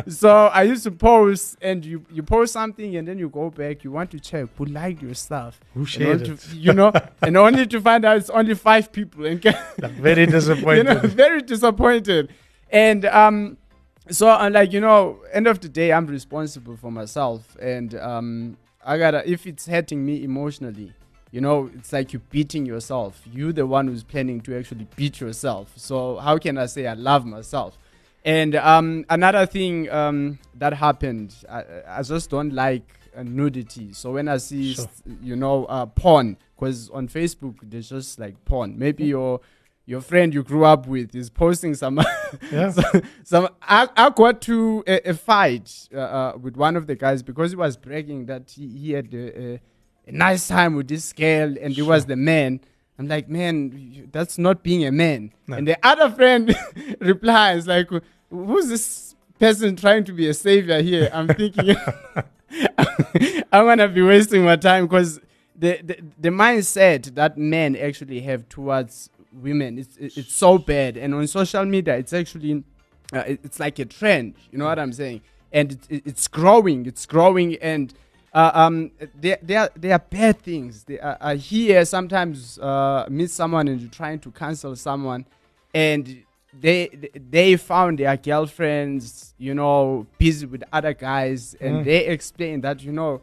so 0.09 0.31
I 0.59 0.63
used 0.65 0.83
to 0.85 0.91
post, 0.91 1.57
and 1.63 1.85
you 1.85 2.05
you 2.17 2.23
post 2.25 2.53
something, 2.53 2.97
and 2.97 3.07
then 3.07 3.19
you 3.19 3.29
go 3.29 3.51
back. 3.51 3.85
You 3.85 3.93
want 3.93 4.11
to 4.13 4.21
check 4.21 4.47
who 4.57 4.65
liked 4.65 5.01
your 5.03 5.15
stuff. 5.15 5.61
Who 5.75 5.85
shared 5.87 6.23
it? 6.23 6.39
to- 6.41 6.57
you 6.57 6.73
know, 6.73 6.93
and 7.23 7.37
only 7.37 7.67
to 7.67 7.81
find 7.81 8.05
out 8.05 8.17
it's 8.17 8.31
only 8.31 8.55
five 8.55 8.91
people, 8.93 9.27
and 9.27 9.45
Like, 9.45 9.93
very 10.09 10.23
you 10.23 10.27
disappointed. 10.39 10.85
know, 10.87 10.99
very 11.25 11.43
disappointed. 11.43 12.33
And 12.71 13.05
um, 13.05 13.59
so 14.13 14.29
I'm 14.29 14.53
like, 14.53 14.73
you 14.73 14.81
know, 14.81 15.19
end 15.33 15.47
of 15.47 15.61
the 15.61 15.69
day, 15.69 15.93
I'm 15.93 16.07
responsible 16.07 16.77
for 16.77 16.91
myself, 16.91 17.57
and 17.61 17.95
um, 17.97 18.57
I 18.85 18.99
gotta. 18.99 19.29
If 19.31 19.47
it's 19.47 19.67
hurting 19.67 20.05
me 20.05 20.23
emotionally, 20.23 20.93
you 21.31 21.41
know, 21.41 21.71
it's 21.75 21.93
like 21.93 22.13
you're 22.13 22.23
beating 22.31 22.67
yourself. 22.67 23.21
You're 23.33 23.53
the 23.53 23.67
one 23.67 23.89
who's 23.89 24.05
planning 24.05 24.41
to 24.43 24.57
actually 24.59 24.87
beat 24.97 25.21
yourself. 25.21 25.73
So 25.77 26.17
how 26.19 26.39
can 26.39 26.59
I 26.59 26.67
say 26.67 26.87
I 26.87 26.95
love 26.95 27.25
myself? 27.25 27.79
And 28.25 28.55
um, 28.55 29.05
another 29.11 29.47
thing 29.47 29.91
um, 29.91 30.39
that 30.55 30.75
happened, 30.75 31.35
I, 31.51 31.65
I 31.89 32.03
just 32.03 32.31
don't 32.31 32.53
like 32.53 32.85
uh, 33.17 33.25
nudity. 33.25 33.93
So 33.95 34.13
when 34.13 34.29
I 34.29 34.37
see, 34.37 34.75
Sure. 34.75 34.87
you 35.23 35.35
know, 35.35 35.65
uh, 35.65 35.87
porn, 35.87 36.37
because 36.55 36.89
on 36.91 37.09
Facebook 37.09 37.57
there's 37.63 37.89
just 37.89 38.21
like 38.21 38.45
porn. 38.45 38.79
Maybe 38.79 39.07
your 39.07 39.41
your 39.87 40.01
friend 40.01 40.33
you 40.33 40.43
grew 40.43 40.65
up 40.65 40.87
with 40.87 41.15
is 41.15 41.29
posting 41.29 41.75
some 41.75 42.01
yeah. 42.53 42.73
some. 43.25 43.49
I, 43.63 43.89
I 43.97 44.11
got 44.11 44.41
to 44.43 44.85
a, 44.87 45.11
a 45.11 45.15
fight 45.15 45.89
uh, 45.95 45.99
uh, 45.99 46.33
with 46.41 46.57
one 46.57 46.77
of 46.77 46.87
the 46.87 46.95
guys 46.95 47.23
because 47.23 47.51
he 47.51 47.57
was 47.57 47.77
bragging 47.77 48.27
that 48.27 48.51
he, 48.51 48.69
he 48.69 48.93
had 48.93 49.13
a, 49.13 49.43
a, 49.55 49.61
a 50.07 50.13
nice 50.13 50.47
time 50.49 50.77
with 50.77 50.89
this 50.89 51.13
girl 51.13 51.57
and 51.61 51.73
he 51.75 51.83
was 51.83 52.07
the 52.07 52.17
man. 52.17 52.61
I'm 52.99 53.09
like, 53.09 53.29
man, 53.29 53.73
you- 53.93 54.09
that's 54.13 54.39
not 54.39 54.63
being 54.63 54.85
a 54.85 54.93
man. 54.93 55.33
No. 55.49 55.57
And 55.57 55.67
the 55.67 55.77
other 55.85 56.11
friend 56.11 56.55
replies 57.01 57.67
like, 57.67 57.89
who's 58.31 58.69
this 58.69 59.17
person 59.41 59.75
trying 59.75 60.05
to 60.05 60.13
be 60.13 60.29
a 60.29 60.35
savior 60.35 60.81
here? 60.81 61.11
I'm 61.13 61.27
thinking, 61.27 61.75
I'm 63.53 63.67
gonna 63.67 63.89
be 63.89 64.03
wasting 64.03 64.45
my 64.45 64.57
time 64.57 64.87
because 64.87 65.21
the, 65.57 65.81
the 65.83 65.97
the 66.19 66.29
mindset 66.29 67.15
that 67.15 67.37
men 67.39 67.77
actually 67.77 68.21
have 68.21 68.49
towards 68.49 69.11
women 69.33 69.79
it's 69.79 69.97
it's 69.99 70.35
so 70.35 70.59
bad. 70.59 70.97
And 70.97 71.15
on 71.15 71.27
social 71.27 71.65
media 71.65 71.97
it's 71.97 72.13
actually 72.13 72.65
uh, 73.13 73.23
it's 73.27 73.59
like 73.61 73.79
a 73.79 73.85
trend 73.85 74.35
you 74.51 74.59
know 74.59 74.65
what 74.67 74.79
i'm 74.79 74.93
saying? 74.93 75.21
And 75.53 75.73
it, 75.73 75.81
it, 75.91 76.03
it's 76.07 76.29
growing 76.29 76.87
it's 76.87 77.07
growing. 77.07 77.57
And 77.57 77.93
uh, 78.35 78.51
um 78.55 78.91
there 79.21 79.39
there 79.43 79.61
are, 79.61 79.71
there 79.77 79.93
are 79.93 79.99
bad 79.99 80.41
things. 80.41 80.85
They 80.85 80.99
are, 80.99 81.19
I 81.21 81.37
hear 81.37 81.85
sometimes 81.85 82.59
uh 82.59 83.07
meet 83.11 83.31
someone 83.31 83.69
and 83.69 83.81
you're 83.81 83.91
trying 83.91 84.21
to 84.21 84.31
cancel 84.31 84.75
someone 84.77 85.27
and 85.75 86.23
they 86.61 86.89
they 87.31 87.57
found 87.57 87.99
their 87.99 88.17
girlfriends 88.17 89.35
you 89.39 89.55
know 89.55 90.07
busy 90.19 90.47
with 90.47 90.63
other 90.73 90.93
guys 90.93 91.55
and 91.61 91.77
Mm. 91.77 91.85
they 91.85 92.07
explain 92.07 92.61
that 92.61 92.83
you 92.83 92.93
know 92.93 93.23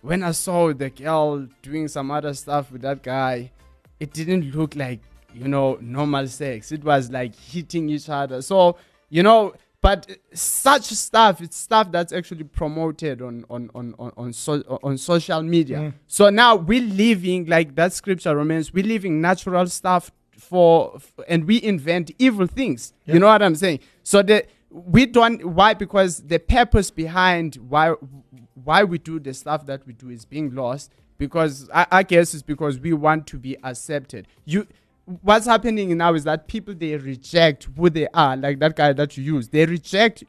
when 0.00 0.22
i 0.22 0.30
saw 0.30 0.72
the 0.72 0.88
girl 0.88 1.46
doing 1.62 1.88
some 1.88 2.10
other 2.10 2.32
stuff 2.32 2.72
with 2.72 2.80
that 2.82 3.02
guy 3.02 3.50
it 3.98 4.12
didn't 4.14 4.54
look 4.54 4.74
like 4.76 5.00
you 5.34 5.48
know 5.48 5.78
normal 5.80 6.26
sex. 6.28 6.72
It 6.72 6.84
was 6.84 7.10
like 7.10 7.34
hitting 7.34 7.88
each 7.88 8.08
other. 8.08 8.42
So 8.42 8.76
you 9.08 9.22
know 9.22 9.54
but 9.82 10.10
such 10.34 10.84
stuff 10.84 11.40
it's 11.40 11.56
stuff 11.56 11.90
that's 11.90 12.12
actually 12.12 12.44
promoted 12.44 13.22
on 13.22 13.44
on 13.48 13.70
on 13.74 13.94
on 13.98 14.12
on, 14.16 14.32
so, 14.32 14.62
on 14.82 14.98
social 14.98 15.42
media. 15.42 15.78
Mm. 15.78 15.94
so 16.06 16.28
now 16.28 16.54
we're 16.54 16.82
living 16.82 17.46
like 17.46 17.74
that 17.76 17.92
scripture 17.94 18.36
romans 18.36 18.74
we're 18.74 18.84
living 18.84 19.22
natural 19.22 19.66
stuff 19.66 20.12
for 20.40 20.92
f- 20.96 21.12
and 21.28 21.44
we 21.46 21.62
invent 21.62 22.10
evil 22.18 22.46
things. 22.46 22.92
Yeah. 23.04 23.14
you 23.14 23.20
know 23.20 23.26
what 23.26 23.42
i'm 23.42 23.54
saying? 23.54 23.80
So 24.02 24.22
the 24.22 24.44
we 24.70 25.06
don't 25.06 25.44
why? 25.44 25.74
Because 25.74 26.20
the 26.22 26.38
purpose 26.38 26.90
behind 26.90 27.56
why 27.56 27.94
why 28.54 28.84
we 28.84 28.98
do 28.98 29.18
the 29.18 29.34
stuff 29.34 29.66
that 29.66 29.86
we 29.86 29.92
do 29.92 30.10
is 30.10 30.24
being 30.24 30.54
lost 30.54 30.92
because 31.18 31.68
I, 31.74 31.86
I 31.90 32.02
guess 32.02 32.34
it's 32.34 32.42
because 32.42 32.78
we 32.78 32.92
want 32.92 33.26
to 33.28 33.38
be 33.38 33.56
accepted. 33.62 34.26
You 34.44 34.66
what's 35.22 35.46
happening 35.46 35.96
now 35.96 36.14
is 36.14 36.24
that 36.24 36.46
people 36.48 36.74
they 36.74 36.96
reject 36.96 37.68
who 37.76 37.90
they 37.90 38.06
are 38.14 38.36
like 38.36 38.58
that 38.60 38.76
guy 38.76 38.92
that 38.92 39.16
you 39.16 39.24
use. 39.24 39.48
They 39.48 39.66
reject 39.66 40.24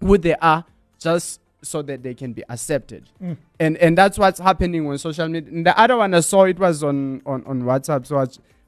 who 0.00 0.18
they 0.18 0.34
are 0.36 0.64
just 0.98 1.40
so 1.62 1.82
that 1.82 2.02
they 2.02 2.14
can 2.14 2.32
be 2.32 2.42
accepted. 2.48 3.08
Mm. 3.22 3.36
and 3.58 3.76
and 3.78 3.98
that's 3.98 4.18
what's 4.18 4.38
happening 4.38 4.86
on 4.86 4.98
social 4.98 5.28
media. 5.28 5.50
And 5.52 5.66
the 5.66 5.78
other 5.78 5.96
one 5.96 6.14
i 6.14 6.20
saw 6.20 6.44
it 6.44 6.58
was 6.58 6.82
on 6.84 7.22
on, 7.26 7.44
on 7.46 7.62
whatsapp 7.62 8.06
so 8.06 8.24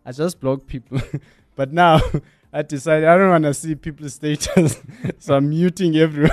I 0.06 0.12
just 0.12 0.40
block 0.40 0.66
people. 0.66 1.00
But 1.56 1.72
now 1.72 2.00
i 2.52 2.62
decided 2.62 3.06
i 3.08 3.16
don't 3.18 3.30
want 3.30 3.44
to 3.44 3.54
see 3.54 3.74
people's 3.74 4.14
status. 4.14 4.80
So 5.18 5.36
i'm 5.36 5.48
muting 5.50 5.96
everyone. 5.96 6.30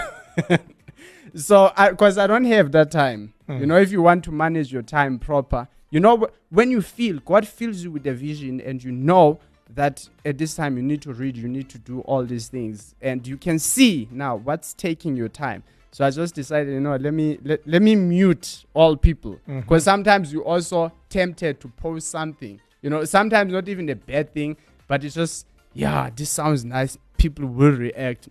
So 1.36 1.72
because 1.90 2.18
I, 2.18 2.28
don't 2.28 2.46
have 2.46 2.72
that 2.72 2.92
time. 2.92 3.34
You 3.50 3.56
Mm. 3.56 3.68
know 3.68 3.78
if 3.78 3.92
you 3.92 4.02
want 4.02 4.24
to 4.24 4.32
manage 4.32 4.72
your 4.74 4.82
time 4.82 5.20
proper 5.20 5.68
you 5.96 6.02
know 6.02 6.28
when 6.50 6.70
you 6.70 6.82
feel 6.82 7.20
god 7.24 7.48
fills 7.48 7.82
you 7.82 7.90
with 7.90 8.06
a 8.06 8.14
vision 8.14 8.60
and 8.60 8.84
you 8.84 8.92
know 8.92 9.40
that 9.74 10.08
at 10.26 10.38
this 10.38 10.54
time 10.54 10.76
you 10.76 10.84
need 10.84 11.02
to 11.02 11.14
read 11.14 11.38
you 11.38 11.48
need 11.48 11.70
to 11.70 11.78
do 11.78 12.02
all 12.02 12.26
these 12.26 12.50
things 12.50 12.94
and 13.02 13.26
you 13.26 13.38
can 13.38 13.58
see 13.58 14.08
now 14.12 14.36
what's 14.36 14.74
taking 14.74 15.16
your 15.16 15.30
time. 15.30 15.64
So 15.92 16.06
i 16.06 16.10
just 16.10 16.36
decided 16.36 16.74
you 16.74 16.82
know 16.82 16.98
let 16.98 17.14
me 17.14 17.40
let, 17.44 17.66
let 17.66 17.82
me 17.82 17.96
mute 17.96 18.66
all 18.74 18.98
people. 18.98 19.40
Because 19.62 19.86
sometimes 19.86 20.34
you 20.34 20.44
also 20.44 20.92
tempted 21.10 21.62
to 21.62 21.70
post 21.70 22.10
something. 22.10 22.60
You 22.82 22.90
know 22.90 23.06
sometimes 23.06 23.54
not 23.54 23.70
even 23.70 23.88
a 23.90 23.96
bad 23.96 24.34
thing 24.34 24.58
but 24.90 25.06
it's 25.06 25.16
just 25.16 25.48
yeah 25.74 26.10
this 26.14 26.30
sounds 26.30 26.66
nice. 26.66 26.98
People 27.18 27.46
will 27.46 27.72
react. 27.72 28.28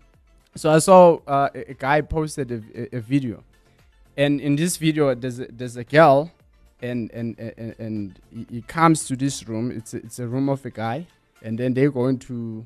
So 0.55 0.71
i 0.71 0.79
saw 0.79 1.19
uh, 1.27 1.49
a, 1.55 1.71
a 1.71 1.75
guy 1.75 2.03
posted 2.03 2.53
a, 2.53 2.61
a, 2.81 2.99
a 2.99 3.01
video. 3.01 3.43
And 4.19 4.41
in 4.41 4.55
this 4.55 4.77
video 4.77 5.15
there's 5.15 5.41
a, 5.41 5.47
there's 5.47 5.77
a 5.79 5.85
girl 5.85 6.31
and 6.83 7.11
and 7.13 7.39
and, 7.39 7.75
and 7.79 8.21
he, 8.51 8.61
comes 8.63 9.05
to 9.05 9.17
this 9.17 9.47
room 9.49 9.71
it's 9.71 9.95
a, 9.95 9.99
it's 9.99 10.19
a 10.19 10.27
room 10.27 10.49
of 10.49 10.65
a 10.65 10.71
guy 10.71 11.07
and 11.43 11.59
then 11.59 11.75
they're 11.75 11.91
going 11.91 12.19
to 12.19 12.65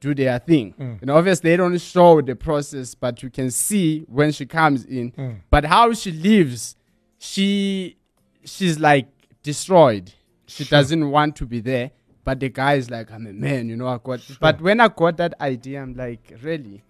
do 0.00 0.14
their 0.14 0.38
thing 0.38 0.74
Mm. 0.78 1.00
and 1.02 1.10
obviously 1.10 1.50
they 1.50 1.56
don't 1.56 1.78
show 1.80 2.20
the 2.20 2.34
process 2.34 2.94
but 2.94 3.22
you 3.22 3.30
can 3.30 3.50
see 3.50 4.00
when 4.08 4.32
she 4.32 4.46
comes 4.46 4.84
in 4.84 5.12
Mm. 5.12 5.36
but 5.50 5.64
how 5.64 5.92
she 5.92 6.10
lives 6.12 6.76
she 7.18 7.96
she's 8.44 8.78
like 8.78 9.06
destroyed 9.42 10.12
she 10.46 10.64
Sure. 10.64 10.78
doesn't 10.78 11.10
want 11.10 11.36
to 11.36 11.46
be 11.46 11.60
there 11.60 11.90
but 12.24 12.40
the 12.40 12.48
guy 12.48 12.74
is 12.74 12.90
like 12.90 13.12
i'm 13.12 13.26
a 13.26 13.32
man 13.32 13.68
you 13.68 13.76
know 13.76 13.86
i 13.86 13.98
got 14.02 14.20
but 14.40 14.60
when 14.60 14.80
i 14.80 14.88
got 14.88 15.16
that 15.18 15.34
idea 15.40 15.80
i'm 15.82 15.94
like 15.94 16.32
really 16.42 16.82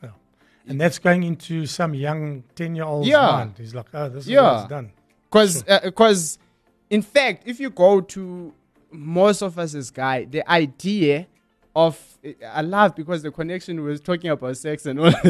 And 0.69 0.81
that's 0.81 0.99
going 1.01 1.25
into 1.25 1.67
some 1.67 1.93
young 1.93 2.45
10 2.55 2.77
year 2.77 2.85
old's 2.85 3.09
Yeah. 3.09 3.27
mind. 3.33 3.55
He's 3.59 3.75
like, 3.75 3.87
oh, 3.93 4.09
this 4.09 4.25
is 4.25 4.31
Yeah. 4.31 4.43
what 4.43 4.61
it's 4.61 4.69
done. 4.71 4.93
because 5.29 5.65
because 5.83 6.39
in 6.93 7.03
fact 7.03 7.39
if 7.53 7.57
you 7.63 7.71
go 7.71 8.01
to 8.01 8.53
most 8.91 9.41
of 9.43 9.59
us 9.59 9.75
as 9.75 9.91
guy 9.91 10.25
the 10.37 10.43
idea 10.51 11.27
of 11.75 11.95
i 12.61 12.61
love 12.61 12.95
because 12.95 13.21
the 13.23 13.31
connection 13.31 13.83
was 13.83 13.99
talking 14.01 14.31
about 14.31 14.57
sex 14.57 14.87
and 14.87 15.01
all. 15.01 15.13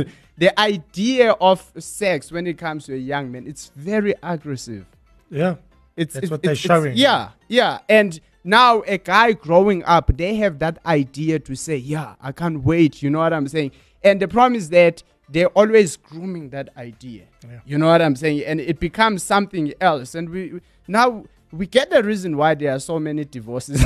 The 0.45 0.51
idea 0.59 1.33
of 1.51 1.59
sex 1.79 2.33
when 2.33 2.47
it 2.47 2.57
comes 2.59 2.87
to 2.87 2.95
a 2.95 3.05
young 3.13 3.31
man 3.33 3.47
it's 3.47 3.71
very 3.77 4.15
aggressive. 4.23 4.87
Yeah. 5.31 5.57
it's 5.97 6.15
That's 6.15 6.31
what 6.33 6.43
they're 6.43 6.57
showing. 6.71 6.95
yeah 6.97 7.23
yeah. 7.49 7.79
And 7.99 8.19
now 8.43 8.83
a 8.97 8.99
guy 8.99 9.29
growing 9.47 9.81
up 9.85 10.07
they 10.23 10.35
have 10.37 10.55
that 10.65 10.77
idea 10.85 11.39
to 11.49 11.55
say 11.55 11.77
yeah 11.77 12.15
i 12.29 12.33
can't 12.41 12.65
wait. 12.65 13.03
You 13.03 13.11
know 13.11 13.21
what 13.25 13.33
i'm 13.39 13.47
saying? 13.57 13.71
And 14.03 14.17
the 14.21 14.27
problem 14.27 14.57
is 14.63 14.67
that 14.71 14.97
they're 15.33 15.55
always 15.61 15.91
grooming 15.97 16.51
that 16.57 16.69
idea. 16.77 17.25
Yeah. 17.49 17.61
you 17.71 17.77
know 17.79 17.87
what 17.93 18.03
i'm 18.03 18.17
saying? 18.17 18.39
And 18.51 18.59
it 18.73 18.81
becomes 18.89 19.23
something 19.23 19.67
else. 19.81 20.15
And 20.19 20.27
we- 20.35 20.61
now 20.89 21.25
we 21.53 21.67
get 21.67 21.91
the 21.91 22.03
reason 22.03 22.37
why 22.37 22.55
there 22.55 22.73
are 22.75 22.81
so 22.81 22.99
many 22.99 23.25
divorces 23.25 23.83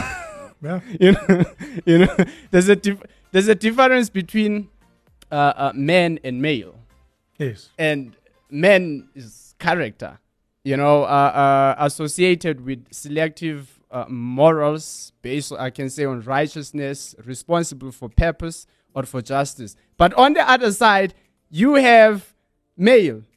Yeah. 0.62 0.80
you 1.00 1.12
know 1.12 1.44
you 1.84 1.98
know 1.98 2.16
there's 2.50 2.68
a 2.68 2.76
dif- 2.76 3.02
there's 3.32 3.48
a 3.48 3.54
difference 3.54 4.08
between 4.08 4.68
uh, 5.30 5.34
uh, 5.56 5.72
man 5.74 6.18
and 6.24 6.40
male 6.40 6.74
Yes. 7.38 7.68
and 7.78 8.16
men 8.50 9.08
is 9.14 9.54
character 9.58 10.18
you 10.64 10.76
know 10.76 11.02
uh, 11.04 11.06
uh, 11.06 11.74
associated 11.78 12.64
with 12.64 12.86
selective 12.92 13.78
uh, 13.90 14.04
morals 14.08 15.12
based 15.22 15.52
i 15.58 15.68
can 15.70 15.90
say 15.90 16.04
on 16.04 16.20
righteousness 16.22 17.14
responsible 17.24 17.92
for 17.92 18.08
purpose 18.08 18.66
or 18.94 19.02
for 19.02 19.20
justice 19.20 19.76
but 19.98 20.14
on 20.14 20.32
the 20.32 20.48
other 20.48 20.72
side 20.72 21.12
you 21.50 21.74
have 21.74 22.32
male 22.76 23.22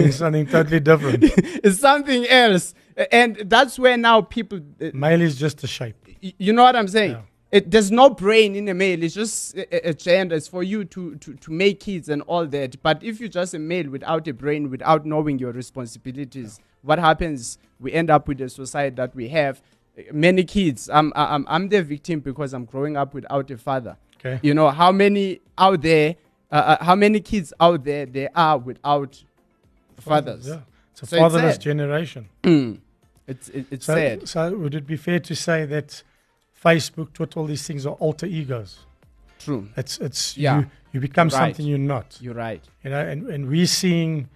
it's 0.00 0.16
something 0.16 0.46
totally 0.46 0.80
different. 0.80 1.22
it's 1.64 1.78
something 1.78 2.26
else 2.26 2.74
and 3.12 3.36
that's 3.46 3.78
where 3.78 3.96
now 3.96 4.20
people 4.20 4.58
uh, 4.80 4.90
Male 4.92 5.22
is 5.22 5.36
just 5.36 5.62
a 5.64 5.66
shape. 5.66 5.96
you 6.20 6.52
know 6.52 6.62
what 6.64 6.74
i'm 6.76 6.88
saying 6.88 7.12
Yeah. 7.12 7.22
it, 7.52 7.70
there's 7.70 7.90
no 7.92 8.10
brain 8.10 8.56
in 8.56 8.68
a 8.68 8.74
male 8.74 9.02
it's 9.02 9.14
just 9.14 9.56
a, 9.56 9.62
a- 9.86 9.90
a 9.90 9.94
gender 9.94 10.34
it's 10.36 10.48
for 10.48 10.62
you 10.62 10.84
to, 10.84 11.14
to 11.16 11.34
to 11.34 11.52
make 11.52 11.80
kids 11.80 12.08
and 12.08 12.22
all 12.22 12.44
that 12.46 12.82
but 12.82 13.02
if 13.02 13.20
you're 13.20 13.28
just 13.28 13.54
a 13.54 13.58
male 13.58 13.88
without 13.88 14.26
a 14.28 14.32
brain 14.32 14.68
without 14.70 15.06
knowing 15.06 15.38
your 15.38 15.52
responsibilities 15.52 16.60
what 16.82 16.98
happens 16.98 17.58
we 17.80 17.92
end 17.92 18.10
up 18.10 18.26
with 18.28 18.38
the 18.38 18.48
society 18.48 18.94
that 18.96 19.14
we 19.14 19.28
have 19.28 19.60
many 20.12 20.44
kids. 20.44 20.88
I'm 20.88 21.12
I'm 21.16 21.44
I'm 21.48 21.68
the 21.68 21.82
victim 21.82 22.20
because 22.20 22.52
I'm 22.54 22.64
growing 22.64 22.96
up 22.96 23.14
without 23.14 23.50
a 23.50 23.58
father. 23.58 23.96
Okay. 24.16 24.38
You 24.42 24.54
know 24.54 24.70
how 24.70 24.92
many 24.92 25.40
out 25.56 25.82
there, 25.82 26.14
uh, 26.52 26.54
uh, 26.54 26.84
how 26.84 26.94
many 26.94 27.18
kids 27.20 27.52
out 27.60 27.82
there 27.84 28.06
there 28.06 28.30
are 28.34 28.58
without 28.58 29.22
fathers. 30.00 30.46
Yeah. 30.48 30.60
It's 30.92 31.02
a 31.02 31.06
So 31.06 31.18
fatherless 31.18 31.54
sad. 31.54 31.62
generation. 31.62 32.28
It's 33.28 33.48
it, 33.50 33.66
it's 33.70 33.86
So, 33.86 33.94
sad. 33.94 34.28
so 34.28 34.56
would 34.56 34.74
it 34.74 34.86
be 34.86 34.96
fair 34.96 35.20
to 35.20 35.34
say 35.36 35.64
that 35.66 36.02
Facebook, 36.64 37.12
Twitter, 37.12 37.38
all 37.40 37.46
these 37.46 37.66
things 37.66 37.86
are 37.86 37.94
alter 37.94 38.26
egos? 38.26 38.80
True. 39.38 39.68
It's 39.76 39.98
it's 39.98 40.36
Yeah. 40.36 40.58
you 40.60 40.66
you 40.92 41.00
become 41.00 41.28
Right. 41.28 41.38
something 41.54 41.66
you're 41.66 41.78
not. 41.96 42.18
You're 42.20 42.34
right. 42.34 42.62
You 42.82 42.90
know, 42.90 43.00
and, 43.00 43.26
and 43.28 43.48
we're 43.48 43.66
seeing, 43.66 44.28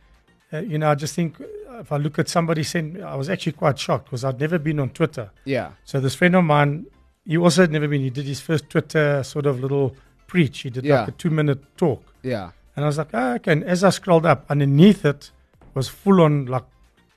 uh, 0.52 0.58
you 0.58 0.76
know, 0.78 0.90
I 0.90 0.94
just 0.94 1.14
think 1.14 1.36
if 1.80 1.90
I 1.90 1.96
look 1.96 2.18
at 2.18 2.28
somebody 2.28 2.62
saying, 2.62 3.02
I 3.02 3.16
was 3.16 3.30
actually 3.30 3.52
quite 3.52 3.78
shocked 3.78 4.04
because 4.04 4.22
I'd 4.24 4.38
never 4.38 4.58
been 4.58 4.78
on 4.78 4.90
Twitter. 4.90 5.30
Yeah. 5.46 5.70
So 5.84 5.98
this 5.98 6.14
friend 6.14 6.36
of 6.36 6.44
mine, 6.44 6.86
he 7.24 7.38
also 7.38 7.62
had 7.62 7.72
never 7.72 7.88
been. 7.88 8.02
He 8.02 8.10
did 8.10 8.26
his 8.26 8.40
first 8.40 8.68
Twitter 8.68 9.22
sort 9.24 9.46
of 9.46 9.60
little 9.60 9.96
preach. 10.26 10.60
He 10.60 10.70
did 10.70 10.84
Yeah. 10.84 11.00
like 11.00 11.08
a 11.08 11.12
two 11.12 11.30
minute 11.30 11.60
talk. 11.78 12.02
Yeah. 12.22 12.50
And 12.76 12.84
I 12.84 12.88
was 12.88 12.98
like, 12.98 13.08
oh, 13.14 13.34
okay. 13.36 13.52
And 13.52 13.64
as 13.64 13.82
I 13.82 13.90
scrolled 13.90 14.26
up, 14.26 14.44
underneath 14.50 15.04
it 15.06 15.30
was 15.74 15.88
full 15.88 16.20
on 16.20 16.44
like 16.46 16.64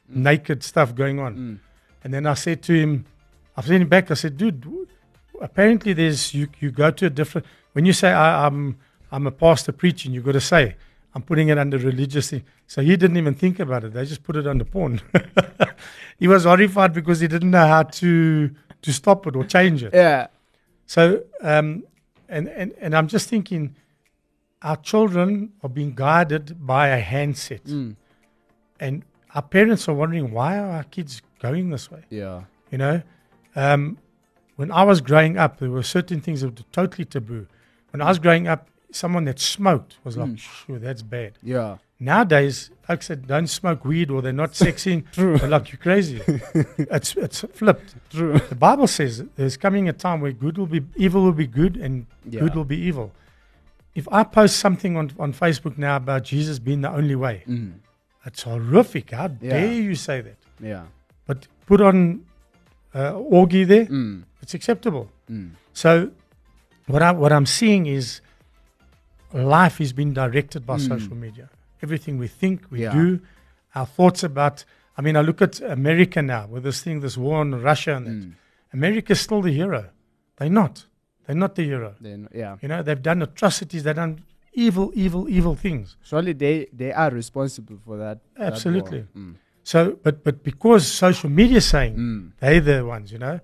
naked 0.07 0.63
stuff 0.63 0.95
going 0.95 1.19
on. 1.19 1.35
Mm. 1.35 1.59
And 2.05 2.13
then 2.13 2.27
I 2.27 2.35
said 2.35 2.61
to 2.63 2.73
him, 2.73 3.05
I 3.57 3.61
sent 3.61 3.81
him 3.81 3.89
back. 3.89 4.11
I 4.11 4.13
said, 4.13 4.37
dude, 4.37 4.63
apparently 5.41 5.91
there's 5.91 6.35
you. 6.35 6.47
You 6.59 6.69
go 6.69 6.91
to 6.91 7.07
a 7.07 7.09
different. 7.09 7.47
When 7.73 7.83
you 7.87 7.93
say 7.93 8.11
I, 8.11 8.45
I'm 8.45 8.77
I'm 9.11 9.25
a 9.25 9.31
pastor 9.31 9.71
preaching, 9.71 10.13
you've 10.13 10.23
got 10.23 10.33
to 10.33 10.39
say 10.39 10.75
I'm 11.15 11.23
putting 11.23 11.49
it 11.49 11.57
under 11.57 11.79
religious 11.79 12.29
thing. 12.29 12.43
So 12.67 12.83
he 12.83 12.95
didn't 12.95 13.17
even 13.17 13.33
think 13.33 13.59
about 13.59 13.85
it. 13.85 13.93
They 13.93 14.05
just 14.05 14.21
put 14.21 14.35
it 14.35 14.45
under 14.45 14.63
porn. 14.63 15.01
he 16.19 16.27
was 16.27 16.43
horrified 16.43 16.93
because 16.93 17.21
he 17.21 17.27
didn't 17.27 17.49
know 17.49 17.65
how 17.65 17.81
to 17.83 18.51
to 18.83 18.93
stop 18.93 19.25
it 19.25 19.35
or 19.35 19.43
change 19.43 19.81
it. 19.81 19.91
Yeah. 19.91 20.27
So, 20.85 21.23
um, 21.41 21.85
and, 22.29 22.47
and, 22.49 22.71
and 22.79 22.95
I'm 22.95 23.07
just 23.07 23.27
thinking, 23.27 23.75
our 24.61 24.77
children 24.77 25.53
are 25.63 25.69
being 25.69 25.95
guided 25.95 26.67
by 26.67 26.89
a 26.89 26.99
handset. 26.99 27.63
Mm. 27.63 27.95
And 28.79 29.01
our 29.33 29.41
parents 29.41 29.89
are 29.89 29.95
wondering, 29.95 30.31
why 30.31 30.59
are 30.59 30.69
our 30.69 30.83
kids 30.83 31.23
going 31.39 31.69
this 31.69 31.89
way? 31.91 32.03
Yeah. 32.09 32.43
You 32.71 32.77
know, 32.77 33.01
um, 33.55 33.97
when 34.55 34.71
I 34.71 34.83
was 34.83 35.01
growing 35.01 35.37
up, 35.37 35.59
there 35.59 35.69
were 35.69 35.83
certain 35.83 36.21
things 36.21 36.41
that 36.41 36.47
were 36.49 36.65
totally 36.71 37.05
taboo. 37.05 37.47
When 37.91 38.01
I 38.01 38.05
was 38.09 38.19
growing 38.19 38.47
up, 38.47 38.69
someone 38.91 39.25
that 39.25 39.39
smoked 39.39 39.97
was 40.03 40.17
like, 40.17 40.37
sure, 40.37 40.79
that's 40.79 41.01
bad. 41.01 41.33
Yeah. 41.43 41.77
Nowadays, 41.99 42.71
folks 42.81 43.07
that 43.07 43.25
don't 43.27 43.47
smoke 43.47 43.85
weed 43.85 44.09
or 44.11 44.21
they're 44.21 44.33
not 44.33 44.51
sexing, 44.65 45.05
they're 45.15 45.47
like, 45.49 45.71
you're 45.71 45.79
crazy. 45.79 46.21
it's, 46.77 47.15
it's 47.15 47.41
flipped. 47.53 47.95
True. 48.09 48.37
The 48.39 48.55
Bible 48.55 48.87
says 48.87 49.23
there's 49.35 49.57
coming 49.57 49.87
a 49.89 49.93
time 49.93 50.19
where 50.21 50.31
good 50.31 50.57
will 50.57 50.65
be 50.67 50.81
evil 50.95 51.23
will 51.23 51.31
be 51.33 51.47
good 51.47 51.77
and 51.77 52.05
Yeah. 52.29 52.41
good 52.41 52.55
will 52.55 52.65
be 52.65 52.77
evil. 52.77 53.11
If 53.93 54.07
I 54.11 54.23
post 54.23 54.57
something 54.57 54.97
on, 54.97 55.11
on 55.17 55.31
Facebook 55.33 55.77
now 55.77 55.95
about 55.95 56.23
Jesus 56.23 56.59
being 56.59 56.81
the 56.81 56.91
only 56.91 57.15
way, 57.15 57.43
Mm. 57.47 57.75
it's 58.25 58.43
horrific. 58.43 59.11
How 59.11 59.29
Yeah. 59.41 59.51
dare 59.51 59.71
you 59.73 59.95
say 59.95 60.19
that? 60.21 60.35
Yeah. 60.61 60.83
But 61.27 61.47
put 61.65 61.81
on 61.81 62.25
uh, 62.93 63.11
orgy 63.13 63.63
there, 63.65 63.85
Mm. 63.87 64.23
it's 64.41 64.53
acceptable. 64.53 65.09
Mm. 65.29 65.51
So 65.73 66.11
what 66.87 67.01
I 67.01 67.11
what 67.11 67.31
I'm 67.33 67.45
seeing 67.45 67.87
is 67.87 68.21
life 69.33 69.81
is 69.81 69.91
being 69.93 70.13
directed 70.13 70.65
by 70.65 70.77
Mm. 70.77 70.87
social 70.87 71.15
media. 71.15 71.49
Everything 71.83 72.17
we 72.17 72.27
think, 72.27 72.61
we 72.71 72.83
Yeah. 72.83 72.93
do, 72.93 73.19
our 73.73 73.85
thoughts 73.85 74.23
about. 74.23 74.63
I 74.97 75.01
mean, 75.01 75.17
I 75.17 75.21
look 75.21 75.41
at 75.41 75.59
America 75.61 76.21
now 76.21 76.47
with 76.47 76.63
this 76.63 76.81
thing, 76.81 77.01
this 77.01 77.17
war 77.17 77.41
on 77.41 77.51
Russia, 77.61 77.95
and 77.97 78.05
that. 78.07 78.11
Mm. 78.27 78.33
America's 78.73 79.19
still 79.19 79.41
the 79.41 79.51
hero. 79.51 79.89
They're 80.37 80.49
not. 80.49 80.85
They're 81.25 81.35
not 81.35 81.55
the 81.55 81.63
hero. 81.63 81.95
Then 81.99 82.29
yeah. 82.33 82.55
You 82.61 82.69
know, 82.69 82.81
they've 82.81 83.01
done 83.01 83.21
atrocities. 83.21 83.83
They've 83.83 83.95
done 83.95 84.23
evil, 84.53 84.91
evil, 84.95 85.27
evil 85.29 85.55
things. 85.55 85.97
Surely 86.03 86.33
they 86.33 86.67
they 86.71 86.91
are 86.93 87.09
responsible 87.09 87.77
for 87.85 87.97
that. 87.97 88.19
that. 88.37 88.53
Absolutely. 88.53 89.05
Mm. 89.17 89.35
So, 89.71 89.77
but 90.05 90.15
but 90.25 90.35
because 90.51 90.83
social 91.05 91.29
media 91.41 91.57
is 91.63 91.67
saying 91.75 91.93
Mm. 91.97 92.31
they're 92.39 92.61
the 92.71 92.77
ones, 92.95 93.07
you 93.13 93.19
know. 93.25 93.37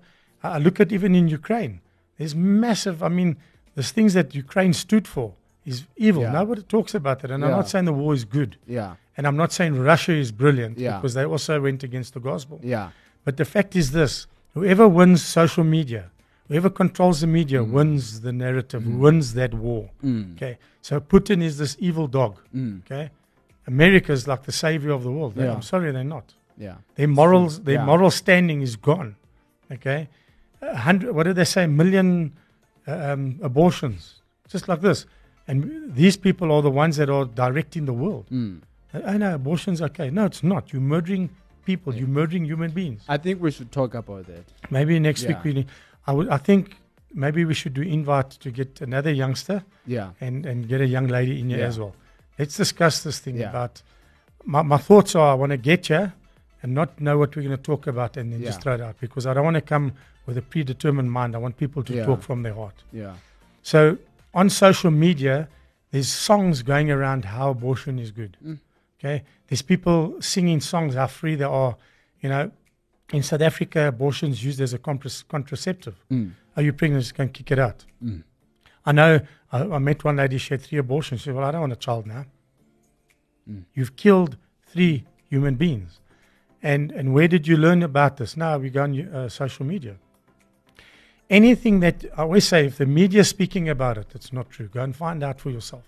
I 0.44 0.48
I 0.56 0.58
look 0.66 0.76
at 0.84 0.88
even 0.96 1.12
in 1.20 1.26
Ukraine. 1.40 1.74
There's 2.16 2.34
massive. 2.66 2.96
I 3.08 3.10
mean, 3.18 3.30
there's 3.74 3.90
things 3.98 4.12
that 4.18 4.28
Ukraine 4.44 4.72
stood 4.84 5.06
for 5.14 5.28
is 5.70 5.78
evil. 6.08 6.22
Yeah. 6.22 6.32
Nobody 6.40 6.62
talks 6.76 6.92
about 7.00 7.16
that, 7.20 7.30
and 7.34 7.40
I'm 7.44 7.56
not 7.60 7.68
saying 7.72 7.86
the 7.92 7.98
war 8.02 8.12
is 8.20 8.24
good, 8.38 8.50
Yeah. 8.78 8.90
and 9.16 9.22
I'm 9.28 9.38
not 9.42 9.50
saying 9.58 9.72
Russia 9.92 10.12
is 10.24 10.30
brilliant 10.42 10.74
Yeah. 10.78 10.96
because 10.96 11.14
they 11.18 11.26
also 11.34 11.54
went 11.66 11.80
against 11.88 12.10
the 12.16 12.20
gospel. 12.30 12.56
Yeah. 12.74 12.86
But 13.26 13.34
the 13.42 13.48
fact 13.54 13.70
is 13.82 13.86
this: 13.98 14.12
whoever 14.56 14.86
wins 14.98 15.20
social 15.40 15.64
media, 15.78 16.02
whoever 16.48 16.70
controls 16.82 17.16
the 17.24 17.30
media, 17.40 17.60
wins 17.78 18.04
the 18.26 18.32
narrative, 18.44 18.82
wins 19.04 19.26
that 19.40 19.52
war. 19.66 19.82
Mm. 20.04 20.24
Okay, 20.34 20.54
so 20.86 20.92
Putin 21.14 21.38
is 21.48 21.54
this 21.62 21.72
evil 21.88 22.06
dog. 22.20 22.32
Mm. 22.54 22.74
Okay, 22.84 23.04
America 23.66 24.12
is 24.12 24.26
like 24.26 24.42
the 24.44 24.52
savior 24.52 24.90
of 24.92 25.02
the 25.04 25.10
world. 25.10 25.34
Yeah. 25.36 25.52
I'm 25.54 25.62
sorry, 25.62 25.92
they're 25.92 26.04
not. 26.04 26.34
Yeah. 26.58 26.76
Their 26.96 27.08
morals, 27.08 27.60
their 27.62 27.76
Yeah. 27.76 27.84
moral 27.84 28.10
standing 28.10 28.62
is 28.62 28.76
gone. 28.76 29.16
Okay, 29.70 30.08
a 30.60 30.76
hundred. 30.76 31.14
What 31.14 31.22
did 31.24 31.36
they 31.36 31.44
say? 31.46 31.66
Million 31.66 32.32
uh, 32.86 33.12
um, 33.12 33.38
abortions, 33.42 34.20
just 34.48 34.68
like 34.68 34.80
this. 34.82 35.06
And 35.48 35.94
these 35.94 36.16
people 36.16 36.52
are 36.52 36.62
the 36.62 36.70
ones 36.70 36.96
that 36.96 37.08
are 37.08 37.24
directing 37.24 37.86
the 37.86 37.92
world. 37.92 38.26
Mm. 38.30 38.60
I 38.92 39.16
know 39.16 39.34
abortion's 39.34 39.80
okay. 39.82 40.10
No, 40.10 40.26
it's 40.26 40.42
not. 40.42 40.72
You're 40.72 40.82
murdering 40.82 41.30
people. 41.64 41.94
You're 41.94 42.06
murdering 42.08 42.44
human 42.44 42.70
beings. 42.72 43.02
I 43.08 43.16
think 43.16 43.40
we 43.40 43.50
should 43.50 43.72
talk 43.72 43.94
about 43.94 44.26
that. 44.26 44.44
Maybe 44.70 44.98
next 44.98 45.22
Yeah. 45.22 45.28
week 45.42 45.44
we. 45.44 45.66
I 46.06 46.12
would. 46.12 46.28
I 46.28 46.36
think 46.36 46.76
maybe 47.14 47.44
we 47.44 47.54
should 47.54 47.74
do 47.74 47.82
invite 47.82 48.30
to 48.40 48.50
get 48.50 48.80
another 48.82 49.10
youngster 49.12 49.62
Yeah. 49.86 50.10
and 50.20 50.44
and 50.46 50.68
get 50.68 50.80
a 50.80 50.86
young 50.86 51.06
lady 51.08 51.40
in 51.40 51.48
here 51.48 51.60
Yeah. 51.60 51.68
as 51.68 51.78
well. 51.78 51.94
Let's 52.42 52.56
discuss 52.56 53.02
this 53.02 53.18
thing 53.24 53.36
Yeah. 53.36 53.50
about. 53.50 53.82
My 54.44 54.62
my 54.62 54.78
thoughts 54.88 55.14
are 55.14 55.28
I 55.34 55.34
want 55.42 55.52
to 55.52 55.56
get 55.70 55.88
you 55.92 56.12
and 56.62 56.74
not 56.80 56.88
know 57.00 57.16
what 57.20 57.34
we're 57.36 57.42
going 57.48 57.56
to 57.56 57.62
talk 57.72 57.86
about 57.86 58.16
and 58.16 58.32
then 58.32 58.40
just 58.42 58.62
throw 58.62 58.74
it 58.74 58.80
out 58.80 58.96
because 59.00 59.24
I 59.28 59.32
don't 59.34 59.44
want 59.50 59.56
to 59.62 59.66
come 59.74 59.92
with 60.26 60.36
a 60.36 60.42
predetermined 60.42 61.10
mind. 61.18 61.30
I 61.36 61.38
want 61.38 61.56
people 61.56 61.82
to 61.84 61.92
Yeah. 61.94 62.04
talk 62.06 62.20
from 62.22 62.42
their 62.42 62.54
heart. 62.54 62.78
Yeah. 62.92 63.14
So 63.62 63.98
on 64.34 64.50
social 64.50 64.90
media, 64.90 65.48
there's 65.92 66.08
songs 66.08 66.62
going 66.62 66.90
around 66.90 67.24
how 67.26 67.50
abortion 67.50 67.98
is 67.98 68.10
good. 68.10 68.36
Mm. 68.44 68.58
Okay, 68.98 69.22
there's 69.48 69.62
people 69.62 69.98
singing 70.20 70.60
songs 70.60 70.94
how 70.94 71.06
free 71.08 71.36
they 71.36 71.44
are. 71.62 71.76
You 72.22 72.28
know, 72.32 72.44
in 73.12 73.22
South 73.22 73.42
Africa, 73.42 73.80
abortion 73.88 74.30
is 74.30 74.40
used 74.48 74.60
as 74.60 74.72
a 74.72 74.78
contraceptive. 75.34 75.96
Mm. 76.10 76.32
Are 76.56 76.62
you 76.66 76.72
pregnant? 76.72 77.02
Just 77.04 77.14
go 77.16 77.22
and 77.24 77.32
kick 77.32 77.50
it 77.50 77.58
out. 77.58 77.84
Mm. 78.02 78.22
I 78.84 78.92
know. 78.92 79.20
I, 79.52 79.62
I 79.62 79.78
met 79.78 80.04
one 80.04 80.16
lady. 80.16 80.38
She 80.38 80.54
had 80.54 80.62
three 80.62 80.78
abortions. 80.78 81.20
She 81.20 81.24
said, 81.26 81.34
"Well, 81.34 81.44
I 81.44 81.50
don't 81.52 81.60
want 81.62 81.72
a 81.72 81.76
child 81.76 82.06
now. 82.06 82.24
Mm. 83.48 83.64
You've 83.74 83.96
killed 83.96 84.36
three 84.66 85.04
human 85.30 85.54
beings." 85.56 86.00
And 86.62 86.92
and 86.92 87.12
where 87.14 87.28
did 87.28 87.46
you 87.48 87.56
learn 87.56 87.82
about 87.82 88.16
this? 88.16 88.36
Now 88.36 88.58
we 88.58 88.70
go 88.70 88.82
on 88.84 89.00
uh, 89.00 89.28
social 89.28 89.66
media. 89.66 89.96
Anything 91.30 91.80
that 91.80 92.04
I 92.16 92.22
always 92.22 92.46
say, 92.46 92.66
if 92.66 92.76
the 92.78 92.86
media 92.86 93.20
is 93.20 93.28
speaking 93.28 93.68
about 93.68 93.96
it, 93.98 94.08
it's 94.14 94.32
not 94.32 94.50
true. 94.50 94.68
Go 94.68 94.82
and 94.82 94.94
find 94.94 95.22
out 95.22 95.40
for 95.40 95.50
yourself. 95.50 95.84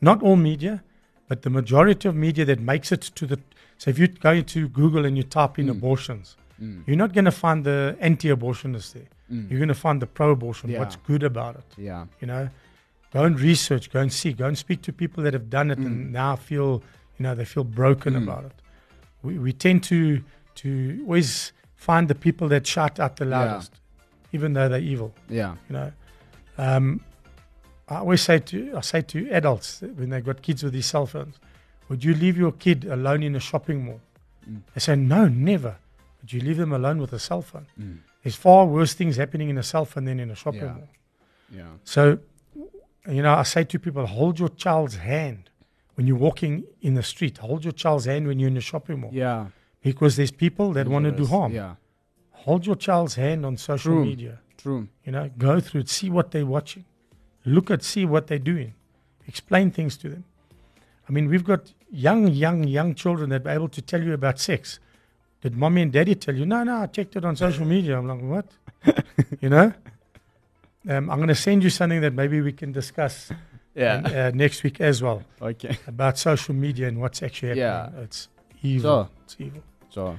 Not 0.00 0.22
all 0.22 0.36
media, 0.36 0.82
but 1.28 1.42
the 1.42 1.50
majority 1.50 2.08
of 2.08 2.14
media 2.16 2.44
that 2.46 2.60
makes 2.60 2.90
it 2.90 3.02
to 3.02 3.26
the. 3.26 3.38
So 3.78 3.90
if 3.90 3.98
you 3.98 4.08
go 4.08 4.32
into 4.32 4.68
Google 4.68 5.04
and 5.06 5.16
you 5.16 5.22
type 5.22 5.58
in 5.58 5.66
Mm. 5.66 5.70
abortions, 5.70 6.36
Mm. 6.60 6.82
you're 6.86 6.96
not 6.96 7.12
going 7.12 7.24
to 7.26 7.30
find 7.30 7.64
the 7.64 7.96
anti-abortionists 8.00 8.92
there. 8.92 9.08
Mm. 9.30 9.48
You're 9.50 9.58
going 9.60 9.68
to 9.68 9.74
find 9.74 10.02
the 10.02 10.06
pro-abortion. 10.06 10.70
Yeah. 10.70 10.80
What's 10.80 10.96
good 10.96 11.22
about 11.22 11.54
it? 11.56 11.64
Yeah. 11.76 12.06
You 12.20 12.26
know, 12.26 12.48
go 13.12 13.24
and 13.24 13.38
research, 13.40 13.90
go 13.90 14.00
and 14.00 14.12
see, 14.12 14.32
go 14.32 14.46
and 14.46 14.58
speak 14.58 14.82
to 14.82 14.92
people 14.92 15.22
that 15.24 15.32
have 15.34 15.48
done 15.50 15.70
it 15.70 15.78
and 15.78 16.08
Mm. 16.08 16.10
now 16.12 16.36
feel, 16.36 16.82
you 17.18 17.22
know, 17.24 17.34
they 17.34 17.44
feel 17.44 17.64
broken 17.64 18.14
Mm. 18.14 18.22
about 18.24 18.44
it. 18.44 18.52
We, 19.22 19.38
we 19.38 19.52
tend 19.52 19.82
to 19.84 20.22
to 20.56 21.00
always 21.06 21.52
find 21.76 22.08
the 22.08 22.14
people 22.14 22.48
that 22.48 22.66
shout 22.66 22.98
out 23.00 23.16
the 23.16 23.24
Yeah. 23.24 23.38
loudest, 23.38 23.72
even 24.32 24.52
though 24.54 24.68
they're 24.68 24.80
evil. 24.94 25.14
Yeah. 25.28 25.54
You 25.68 25.74
know, 25.76 25.92
um, 26.58 27.00
I 27.88 27.96
always 27.96 28.20
say 28.22 28.38
to 28.40 28.76
I 28.76 28.80
say 28.82 29.00
to 29.02 29.18
adults 29.30 29.80
when 29.80 30.10
they've 30.10 30.24
got 30.24 30.42
kids 30.42 30.62
with 30.62 30.72
these 30.72 30.86
cell 30.86 31.06
phones, 31.06 31.36
would 31.88 32.04
you 32.04 32.14
leave 32.14 32.36
your 32.36 32.52
kid 32.52 32.84
alone 32.84 33.22
in 33.22 33.34
a 33.36 33.40
shopping 33.40 33.84
mall? 33.84 34.00
Mm. 34.48 34.62
They 34.74 34.80
say 34.80 34.96
no, 34.96 35.28
never. 35.28 35.76
Would 36.20 36.32
you 36.32 36.40
leave 36.40 36.56
them 36.58 36.72
alone 36.72 36.98
with 37.00 37.12
a 37.12 37.18
cell 37.18 37.42
phone? 37.42 37.66
There's 38.22 38.36
far 38.36 38.66
worse 38.66 38.92
things 38.94 39.16
happening 39.16 39.48
in 39.48 39.58
a 39.58 39.62
cell 39.62 39.84
phone 39.84 40.04
than 40.04 40.20
in 40.20 40.30
a 40.30 40.34
shopping 40.34 40.60
Yeah. 40.62 40.72
mall. 40.74 40.88
Yeah. 41.52 41.62
So, 41.84 42.18
you 43.08 43.22
know, 43.22 43.34
I 43.34 43.42
say 43.44 43.64
to 43.64 43.78
people, 43.78 44.06
hold 44.06 44.38
your 44.38 44.50
child's 44.50 44.96
hand 44.96 45.50
when 45.94 46.06
you're 46.06 46.16
walking 46.18 46.64
in 46.82 46.94
the 46.94 47.02
street. 47.02 47.38
Hold 47.38 47.64
your 47.64 47.72
child's 47.72 48.04
hand 48.04 48.26
when 48.26 48.38
you're 48.38 48.48
in 48.48 48.54
the 48.54 48.60
shopping 48.60 49.00
mall. 49.00 49.10
Yeah. 49.12 49.46
Because 49.82 50.16
there's 50.16 50.30
people 50.30 50.72
that 50.74 50.86
want 50.88 51.06
to 51.06 51.12
do 51.12 51.26
harm. 51.26 51.52
Yeah. 51.54 51.76
Hold 52.32 52.66
your 52.66 52.76
child's 52.76 53.14
hand 53.14 53.44
on 53.46 53.56
social 53.56 53.92
True. 53.92 54.04
media. 54.04 54.40
True. 54.58 54.88
You 55.04 55.12
know, 55.12 55.30
go 55.38 55.58
through 55.60 55.82
it, 55.82 55.88
see 55.88 56.10
what 56.10 56.30
they're 56.32 56.44
watching, 56.46 56.84
look 57.46 57.70
at, 57.70 57.82
see 57.82 58.04
what 58.04 58.26
they're 58.26 58.38
doing, 58.38 58.74
explain 59.26 59.70
things 59.70 59.96
to 59.98 60.08
them. 60.10 60.24
I 61.08 61.12
mean, 61.12 61.28
we've 61.28 61.44
got 61.44 61.72
young, 61.90 62.28
young, 62.28 62.64
young 62.64 62.94
children 62.94 63.30
that 63.30 63.46
are 63.46 63.50
able 63.50 63.68
to 63.70 63.80
tell 63.82 64.02
you 64.02 64.12
about 64.12 64.38
sex 64.38 64.78
did 65.40 65.56
mommy 65.56 65.82
and 65.82 65.92
daddy 65.92 66.14
tell 66.14 66.34
you? 66.36 66.46
No, 66.46 66.62
no, 66.64 66.76
I 66.82 66.86
checked 66.86 67.16
it 67.16 67.24
on 67.24 67.36
social 67.36 67.64
media. 67.66 67.98
I'm 67.98 68.06
like, 68.06 68.22
what? 68.22 68.46
you 69.40 69.48
know? 69.48 69.72
Um, 70.88 71.10
I'm 71.10 71.16
going 71.18 71.28
to 71.28 71.34
send 71.34 71.62
you 71.62 71.70
something 71.70 72.00
that 72.00 72.14
maybe 72.14 72.40
we 72.40 72.52
can 72.52 72.72
discuss 72.72 73.30
Yeah. 73.74 74.02
uh, 74.04 74.30
next 74.34 74.62
week 74.62 74.80
as 74.80 75.02
well 75.02 75.22
okay. 75.40 75.78
about 75.86 76.18
social 76.18 76.54
media 76.54 76.88
and 76.88 77.00
what's 77.00 77.22
actually 77.22 77.60
happening. 77.60 77.94
Yeah. 77.98 78.02
It's 78.04 78.28
evil. 78.62 78.90
Sure. 78.90 79.08
It's 79.24 79.36
evil. 79.38 79.62
So 79.90 80.18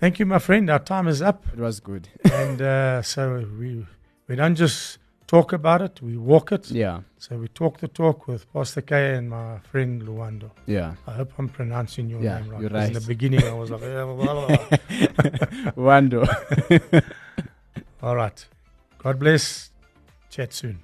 Thank 0.00 0.18
you, 0.18 0.26
my 0.26 0.38
friend. 0.40 0.68
Our 0.70 0.80
time 0.80 1.06
is 1.08 1.22
up. 1.22 1.44
it 1.52 1.58
was 1.60 1.78
good. 1.80 2.08
and 2.32 2.60
uh, 2.60 3.02
so 3.02 3.46
we, 3.58 3.86
we 4.28 4.34
don't 4.36 4.56
just 4.56 4.98
talk 5.32 5.52
about 5.54 5.80
it, 5.80 6.00
we 6.02 6.16
walk 6.16 6.52
it. 6.52 6.70
Yeah. 6.70 7.00
So 7.18 7.36
we 7.36 7.48
talk 7.48 7.78
the 7.80 7.88
talk 7.88 8.28
with 8.28 8.42
Pastor 8.52 8.82
K 8.82 9.14
and 9.16 9.30
my 9.30 9.58
friend 9.70 10.02
Luando. 10.02 10.50
Yeah. 10.66 10.94
I 11.06 11.12
hope 11.12 11.32
I'm 11.38 11.48
pronouncing 11.48 12.10
your 12.10 12.20
Yeah, 12.22 12.38
name 12.40 12.50
right. 12.50 12.60
you're 12.60 12.70
'cause 12.70 12.88
In 12.88 12.94
the 13.00 13.06
beginning, 13.14 13.42
I 13.44 13.54
was 13.54 13.70
like, 13.70 13.82
"Eh, 13.82 14.04
blah, 14.04 14.14
blah, 14.14 14.46
blah." 14.46 15.82
Wando. 15.86 16.20
all 18.02 18.16
right. 18.16 18.46
God 18.98 19.18
bless. 19.18 19.70
Chat 20.30 20.52
soon. 20.52 20.76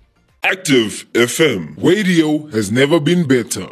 Active 0.43 1.07
FM. 1.13 1.63
Radio 1.91 2.47
has 2.49 2.71
never 2.73 2.99
been 3.01 3.27
better. 3.27 3.69